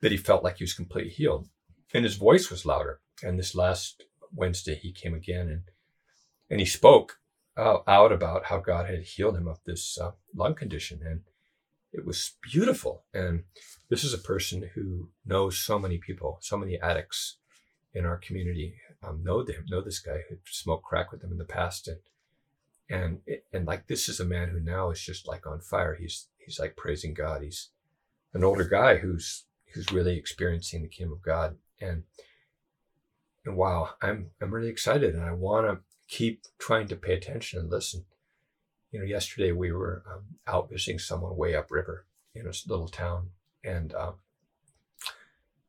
that 0.00 0.12
he 0.12 0.18
felt 0.18 0.44
like 0.44 0.58
he 0.58 0.64
was 0.64 0.74
completely 0.74 1.10
healed. 1.10 1.48
And 1.94 2.04
his 2.04 2.16
voice 2.16 2.50
was 2.50 2.66
louder. 2.66 3.00
And 3.22 3.38
this 3.38 3.54
last 3.54 4.04
Wednesday 4.32 4.74
he 4.76 4.92
came 4.92 5.14
again 5.14 5.48
and 5.48 5.62
and 6.50 6.60
he 6.60 6.66
spoke 6.66 7.18
uh, 7.58 7.78
out 7.86 8.10
about 8.10 8.46
how 8.46 8.58
God 8.58 8.88
had 8.88 9.02
healed 9.02 9.36
him 9.36 9.48
of 9.48 9.58
this 9.66 9.98
uh, 9.98 10.12
lung 10.34 10.54
condition. 10.54 11.00
And 11.04 11.20
it 11.92 12.04
was 12.04 12.36
beautiful. 12.42 13.04
And 13.14 13.44
this 13.88 14.04
is 14.04 14.12
a 14.12 14.18
person 14.18 14.70
who 14.74 15.08
knows 15.24 15.58
so 15.58 15.78
many 15.78 15.98
people, 15.98 16.38
so 16.42 16.56
many 16.56 16.78
addicts 16.80 17.38
in 17.94 18.04
our 18.04 18.16
community 18.16 18.74
um, 19.02 19.22
know 19.22 19.42
them, 19.42 19.64
know 19.68 19.80
this 19.80 20.00
guy 20.00 20.20
who 20.28 20.36
smoked 20.46 20.84
crack 20.84 21.12
with 21.12 21.20
them 21.20 21.32
in 21.32 21.38
the 21.38 21.44
past, 21.44 21.88
and 21.88 21.98
and 22.90 23.20
and 23.52 23.66
like 23.66 23.86
this 23.86 24.08
is 24.08 24.18
a 24.18 24.24
man 24.24 24.48
who 24.48 24.60
now 24.60 24.90
is 24.90 25.00
just 25.00 25.28
like 25.28 25.46
on 25.46 25.60
fire. 25.60 25.94
He's 25.94 26.28
he's 26.38 26.58
like 26.58 26.76
praising 26.76 27.14
God. 27.14 27.42
He's 27.42 27.68
an 28.34 28.44
older 28.44 28.64
guy 28.64 28.96
who's 28.96 29.44
who's 29.74 29.92
really 29.92 30.16
experiencing 30.16 30.82
the 30.82 30.88
kingdom 30.88 31.12
of 31.12 31.22
God, 31.22 31.56
and 31.80 32.04
and 33.44 33.56
wow, 33.56 33.90
I'm 34.02 34.30
I'm 34.40 34.52
really 34.52 34.68
excited, 34.68 35.14
and 35.14 35.24
I 35.24 35.32
want 35.32 35.66
to 35.66 35.78
keep 36.08 36.42
trying 36.58 36.88
to 36.88 36.96
pay 36.96 37.14
attention 37.14 37.60
and 37.60 37.70
listen. 37.70 38.04
You 38.90 39.00
know, 39.00 39.04
yesterday 39.04 39.52
we 39.52 39.72
were 39.72 40.02
um, 40.10 40.24
out 40.46 40.70
visiting 40.70 40.98
someone 40.98 41.36
way 41.36 41.54
upriver 41.54 42.06
in 42.34 42.46
a 42.46 42.52
little 42.66 42.88
town, 42.88 43.30
and 43.62 43.94
um, 43.94 44.14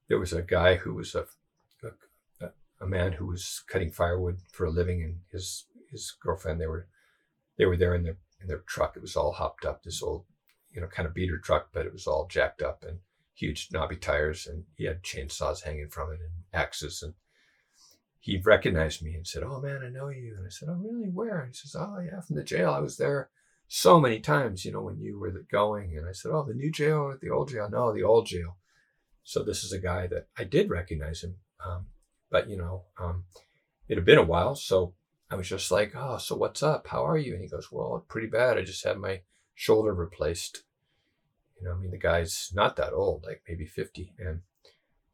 there 0.08 0.19
was 0.19 0.34
a 0.34 0.41
guy 0.41 0.75
who 0.75 0.93
was 0.93 1.15
a 1.15 1.25
a 2.82 2.88
man 2.88 3.13
who 3.13 3.25
was 3.25 3.63
cutting 3.67 3.91
firewood 3.91 4.39
for 4.51 4.65
a 4.65 4.71
living, 4.71 5.03
and 5.03 5.19
his 5.32 5.65
his 5.91 6.13
girlfriend. 6.21 6.60
They 6.60 6.67
were 6.67 6.88
they 7.58 7.65
were 7.65 7.77
there 7.77 7.95
in 7.95 8.03
their 8.03 8.17
in 8.41 8.47
their 8.47 8.60
truck. 8.60 8.95
It 8.95 9.01
was 9.01 9.15
all 9.15 9.34
hopped 9.34 9.65
up. 9.65 9.84
This 9.84 10.01
old, 10.01 10.25
you 10.71 10.82
know, 10.82 10.88
kind 10.88 11.08
of 11.08 11.13
beater 11.13 11.38
truck, 11.38 11.69
but 11.73 11.86
it 11.86 11.93
was 11.93 12.08
all 12.08 12.27
jacked 12.27 12.62
up 12.62 12.84
and 12.88 12.99
huge 13.34 13.69
knobby 13.71 13.97
tires, 13.97 14.47
and 14.47 14.63
he 14.75 14.86
had 14.86 15.03
chainsaws 15.03 15.63
hanging 15.63 15.89
from 15.89 16.12
it 16.12 16.19
and 16.19 16.32
axes. 16.53 17.03
And 17.03 17.13
he 18.19 18.41
recognized 18.43 19.01
me 19.01 19.15
and 19.15 19.25
said, 19.25 19.43
"Oh 19.43 19.62
man, 19.62 19.82
I 19.84 19.89
know 19.89 20.10
you." 20.10 20.36
And 20.38 20.45
I 20.45 20.49
said, 20.49 20.69
"Oh 20.69 20.73
really? 20.75 21.10
Where?" 21.10 21.39
And 21.39 21.49
he 21.49 21.53
says, 21.53 21.75
"Oh 21.77 21.99
yeah, 21.99 22.21
from 22.21 22.36
the 22.36 22.43
jail. 22.43 22.71
I 22.71 22.79
was 22.79 22.97
there." 22.97 23.29
So 23.67 23.99
many 23.99 24.19
times, 24.19 24.65
you 24.65 24.71
know, 24.71 24.82
when 24.82 24.99
you 24.99 25.19
were 25.19 25.32
going, 25.51 25.95
and 25.97 26.08
I 26.08 26.12
said, 26.12 26.32
"Oh, 26.32 26.43
the 26.43 26.53
new 26.53 26.71
jail 26.71 26.97
or 26.97 27.17
the 27.17 27.29
old 27.29 27.49
jail?" 27.49 27.69
No, 27.69 27.93
the 27.93 28.03
old 28.03 28.25
jail. 28.27 28.58
So 29.23 29.43
this 29.43 29.63
is 29.63 29.71
a 29.71 29.79
guy 29.79 30.08
that 30.08 30.27
I 30.38 30.43
did 30.43 30.69
recognize 30.69 31.23
him. 31.23 31.36
Um, 31.65 31.88
but 32.29 32.49
you 32.49 32.58
know, 32.58 32.86
um, 32.99 33.25
it 33.88 33.95
had 33.95 34.05
been 34.05 34.17
a 34.17 34.23
while, 34.23 34.55
so 34.55 34.95
I 35.29 35.36
was 35.36 35.47
just 35.47 35.71
like, 35.71 35.93
"Oh, 35.95 36.17
so 36.17 36.36
what's 36.36 36.63
up? 36.63 36.88
How 36.88 37.05
are 37.05 37.17
you?" 37.17 37.34
And 37.34 37.43
he 37.43 37.49
goes, 37.49 37.71
"Well, 37.71 38.05
pretty 38.08 38.27
bad. 38.27 38.58
I 38.58 38.63
just 38.63 38.84
had 38.84 38.97
my 38.97 39.21
shoulder 39.55 39.93
replaced." 39.93 40.63
You 41.58 41.67
know, 41.67 41.73
I 41.73 41.77
mean, 41.77 41.91
the 41.91 41.97
guy's 41.97 42.51
not 42.53 42.75
that 42.77 42.93
old, 42.93 43.23
like 43.23 43.43
maybe 43.47 43.65
fifty, 43.65 44.13
and 44.17 44.41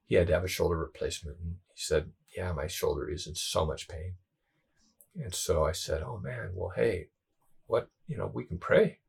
he 0.05 0.15
had 0.15 0.27
to 0.27 0.33
have 0.33 0.43
a 0.43 0.47
shoulder 0.47 0.77
replacement. 0.77 1.37
And 1.39 1.55
he 1.73 1.81
said, 1.81 2.11
"Yeah, 2.35 2.51
my 2.53 2.67
shoulder 2.67 3.09
is 3.09 3.27
in 3.27 3.35
so 3.35 3.65
much 3.65 3.87
pain." 3.87 4.15
And 5.15 5.33
so 5.33 5.63
I 5.63 5.71
said, 5.71 6.03
"Oh 6.03 6.19
man, 6.19 6.51
well, 6.53 6.73
hey, 6.75 7.09
what? 7.67 7.89
You 8.07 8.17
know, 8.17 8.31
we 8.33 8.45
can 8.45 8.57
pray. 8.57 8.99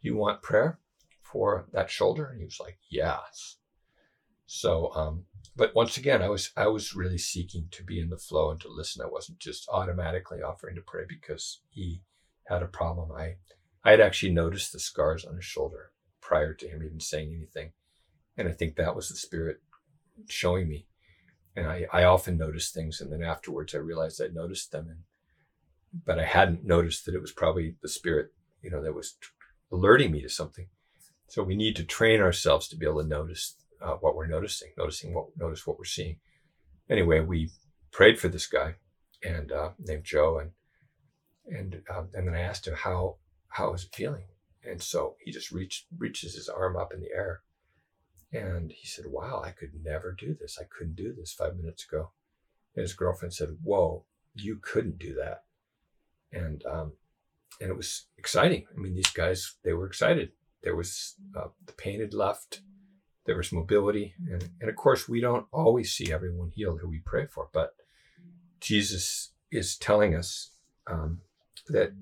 You 0.00 0.16
want 0.16 0.42
prayer 0.42 0.78
for 1.22 1.66
that 1.72 1.90
shoulder?" 1.90 2.26
And 2.26 2.38
he 2.38 2.44
was 2.44 2.60
like, 2.60 2.78
"Yes." 2.90 3.56
So 4.46 4.92
um, 4.94 5.26
but 5.56 5.74
once 5.74 5.96
again, 5.96 6.22
I 6.22 6.28
was 6.28 6.52
I 6.56 6.66
was 6.68 6.94
really 6.94 7.18
seeking 7.18 7.68
to 7.70 7.82
be 7.82 7.98
in 7.98 8.10
the 8.10 8.18
flow 8.18 8.50
and 8.50 8.60
to 8.60 8.68
listen. 8.68 9.02
I 9.02 9.08
wasn't 9.08 9.38
just 9.38 9.68
automatically 9.70 10.42
offering 10.42 10.76
to 10.76 10.82
pray 10.82 11.04
because 11.08 11.60
he 11.70 12.02
had 12.46 12.62
a 12.62 12.66
problem. 12.66 13.10
I 13.12 13.36
I 13.82 13.92
had 13.92 14.00
actually 14.00 14.32
noticed 14.32 14.72
the 14.72 14.78
scars 14.78 15.24
on 15.24 15.36
his 15.36 15.44
shoulder 15.44 15.92
prior 16.20 16.52
to 16.54 16.68
him 16.68 16.82
even 16.82 17.00
saying 17.00 17.32
anything, 17.34 17.72
and 18.36 18.48
I 18.48 18.52
think 18.52 18.76
that 18.76 18.94
was 18.94 19.08
the 19.08 19.16
Spirit 19.16 19.60
showing 20.28 20.68
me. 20.68 20.86
And 21.56 21.66
I, 21.66 21.86
I 21.92 22.04
often 22.04 22.36
notice 22.36 22.70
things, 22.70 23.00
and 23.00 23.10
then 23.10 23.22
afterwards 23.22 23.74
I 23.74 23.78
realized 23.78 24.20
I'd 24.20 24.34
noticed 24.34 24.72
them, 24.72 24.88
and 24.88 24.98
but 26.04 26.18
I 26.18 26.24
hadn't 26.24 26.64
noticed 26.64 27.06
that 27.06 27.14
it 27.14 27.22
was 27.22 27.32
probably 27.32 27.76
the 27.82 27.88
Spirit, 27.88 28.32
you 28.62 28.70
know, 28.70 28.82
that 28.82 28.94
was 28.94 29.16
alerting 29.72 30.12
me 30.12 30.20
to 30.20 30.28
something. 30.28 30.66
So 31.28 31.42
we 31.42 31.56
need 31.56 31.74
to 31.76 31.84
train 31.84 32.20
ourselves 32.20 32.68
to 32.68 32.76
be 32.76 32.86
able 32.86 33.02
to 33.02 33.08
notice 33.08 33.56
uh, 33.80 33.94
what 33.94 34.14
we're 34.14 34.26
noticing, 34.26 34.68
noticing 34.76 35.14
what 35.14 35.26
notice 35.36 35.66
what 35.66 35.78
we're 35.78 35.84
seeing. 35.84 36.18
Anyway, 36.88 37.20
we 37.20 37.50
prayed 37.90 38.18
for 38.18 38.28
this 38.28 38.46
guy 38.46 38.74
and 39.24 39.50
uh, 39.50 39.70
named 39.78 40.04
Joe, 40.04 40.38
and 40.38 40.50
and 41.46 41.82
um, 41.94 42.08
and 42.14 42.26
then 42.26 42.34
I 42.34 42.40
asked 42.40 42.66
him 42.66 42.74
how 42.74 43.16
how 43.48 43.72
is 43.72 43.84
it 43.84 43.94
feeling, 43.94 44.26
and 44.62 44.82
so 44.82 45.16
he 45.24 45.32
just 45.32 45.50
reached 45.50 45.86
reaches 45.96 46.34
his 46.34 46.48
arm 46.48 46.76
up 46.76 46.92
in 46.92 47.00
the 47.00 47.10
air, 47.14 47.40
and 48.32 48.72
he 48.72 48.86
said, 48.86 49.06
"Wow, 49.06 49.42
I 49.44 49.50
could 49.50 49.72
never 49.82 50.12
do 50.12 50.34
this. 50.34 50.58
I 50.60 50.64
couldn't 50.64 50.96
do 50.96 51.12
this 51.12 51.32
five 51.32 51.56
minutes 51.56 51.84
ago." 51.84 52.10
And 52.74 52.82
his 52.82 52.94
girlfriend 52.94 53.34
said, 53.34 53.58
"Whoa, 53.62 54.04
you 54.34 54.58
couldn't 54.60 54.98
do 54.98 55.14
that," 55.14 55.44
and 56.32 56.64
um, 56.66 56.92
and 57.60 57.70
it 57.70 57.76
was 57.76 58.06
exciting. 58.18 58.66
I 58.74 58.80
mean, 58.80 58.94
these 58.94 59.10
guys 59.10 59.54
they 59.62 59.72
were 59.72 59.86
excited. 59.86 60.32
There 60.62 60.76
was 60.76 61.14
uh, 61.36 61.48
the 61.64 61.72
pain 61.72 62.00
had 62.00 62.14
left 62.14 62.60
there 63.26 63.36
was 63.36 63.52
mobility. 63.52 64.14
And, 64.30 64.48
and 64.60 64.70
of 64.70 64.76
course, 64.76 65.08
we 65.08 65.20
don't 65.20 65.46
always 65.52 65.92
see 65.92 66.12
everyone 66.12 66.50
healed 66.50 66.80
who 66.80 66.88
we 66.88 67.00
pray 67.04 67.26
for, 67.26 67.48
but 67.52 67.74
Jesus 68.60 69.32
is 69.50 69.76
telling 69.76 70.14
us 70.14 70.52
um, 70.86 71.20
that 71.68 71.92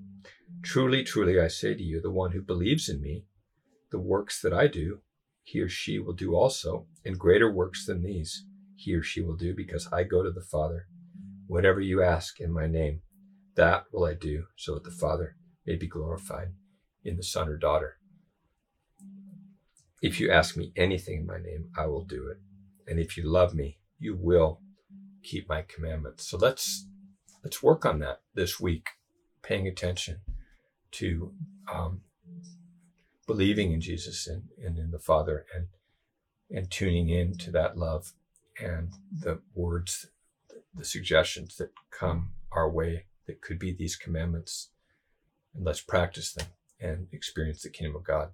truly, 0.62 1.03
truly, 1.03 1.41
I 1.41 1.49
say 1.49 1.75
to 1.75 1.83
you, 1.83 2.01
the 2.01 2.11
one 2.11 2.33
who 2.33 2.43
believes 2.43 2.89
in 2.89 3.01
me, 3.01 3.25
the 3.91 3.99
works 3.99 4.41
that 4.43 4.53
I 4.53 4.66
do, 4.66 5.01
he 5.45 5.61
or 5.61 5.68
she 5.68 5.99
will 5.99 6.14
do 6.14 6.34
also, 6.34 6.86
and 7.05 7.18
greater 7.18 7.53
works 7.53 7.86
than 7.86 8.03
these 8.03 8.47
he 8.76 8.95
or 8.95 9.03
she 9.03 9.22
will 9.22 9.36
do, 9.36 9.55
because 9.55 9.88
I 9.92 10.03
go 10.03 10.22
to 10.22 10.32
the 10.32 10.45
Father. 10.51 10.86
Whatever 11.47 11.80
you 11.80 12.03
ask 12.03 12.40
in 12.40 12.53
my 12.53 12.66
name, 12.66 13.01
that 13.55 13.84
will 13.92 14.05
I 14.05 14.14
do, 14.14 14.47
so 14.57 14.74
that 14.74 14.84
the 14.84 14.90
Father 14.90 15.36
may 15.66 15.76
be 15.76 15.86
glorified 15.86 16.49
in 17.05 17.16
the 17.16 17.22
Son 17.22 17.49
or 17.49 17.57
daughter. 17.57 17.99
If 20.03 20.18
you 20.18 20.30
ask 20.30 20.57
me 20.57 20.72
anything 20.76 21.20
in 21.20 21.26
my 21.26 21.38
name, 21.38 21.70
I 21.78 21.86
will 21.86 22.05
do 22.05 22.26
it. 22.28 22.38
And 22.90 22.99
if 22.99 23.16
you 23.16 23.30
love 23.30 23.55
me, 23.55 23.78
you 23.99 24.16
will 24.20 24.61
keep 25.22 25.49
my 25.49 25.62
commandments. 25.62 26.28
So 26.28 26.36
let's 26.36 26.86
let's 27.42 27.62
work 27.62 27.86
on 27.86 28.01
that 28.01 28.20
this 28.34 28.59
week, 28.59 28.88
paying 29.42 29.68
attention 29.68 30.20
to 30.92 31.32
um, 31.72 32.03
believing 33.27 33.72
in 33.72 33.81
Jesus 33.81 34.27
and, 34.27 34.45
and 34.62 34.79
in 34.79 34.91
the 34.91 34.99
Father 34.99 35.47
and 35.55 35.68
and 36.51 36.70
tuning 36.70 37.09
in 37.09 37.37
to 37.39 37.51
that 37.51 37.77
love 37.77 38.12
and 38.61 38.93
the 39.11 39.41
words, 39.55 40.07
the 40.75 40.85
suggestions 40.85 41.57
that 41.57 41.72
come 41.91 42.31
our 42.53 42.70
way 42.70 43.07
that 43.27 43.41
could 43.41 43.59
be 43.59 43.72
these 43.72 43.97
commandments, 43.97 44.70
and 45.55 45.64
let's 45.64 45.81
practice 45.81 46.33
them 46.33 46.47
and 46.81 47.09
experience 47.12 47.62
the 47.62 47.70
kingdom 47.70 47.97
of 47.97 48.05
God. 48.05 48.31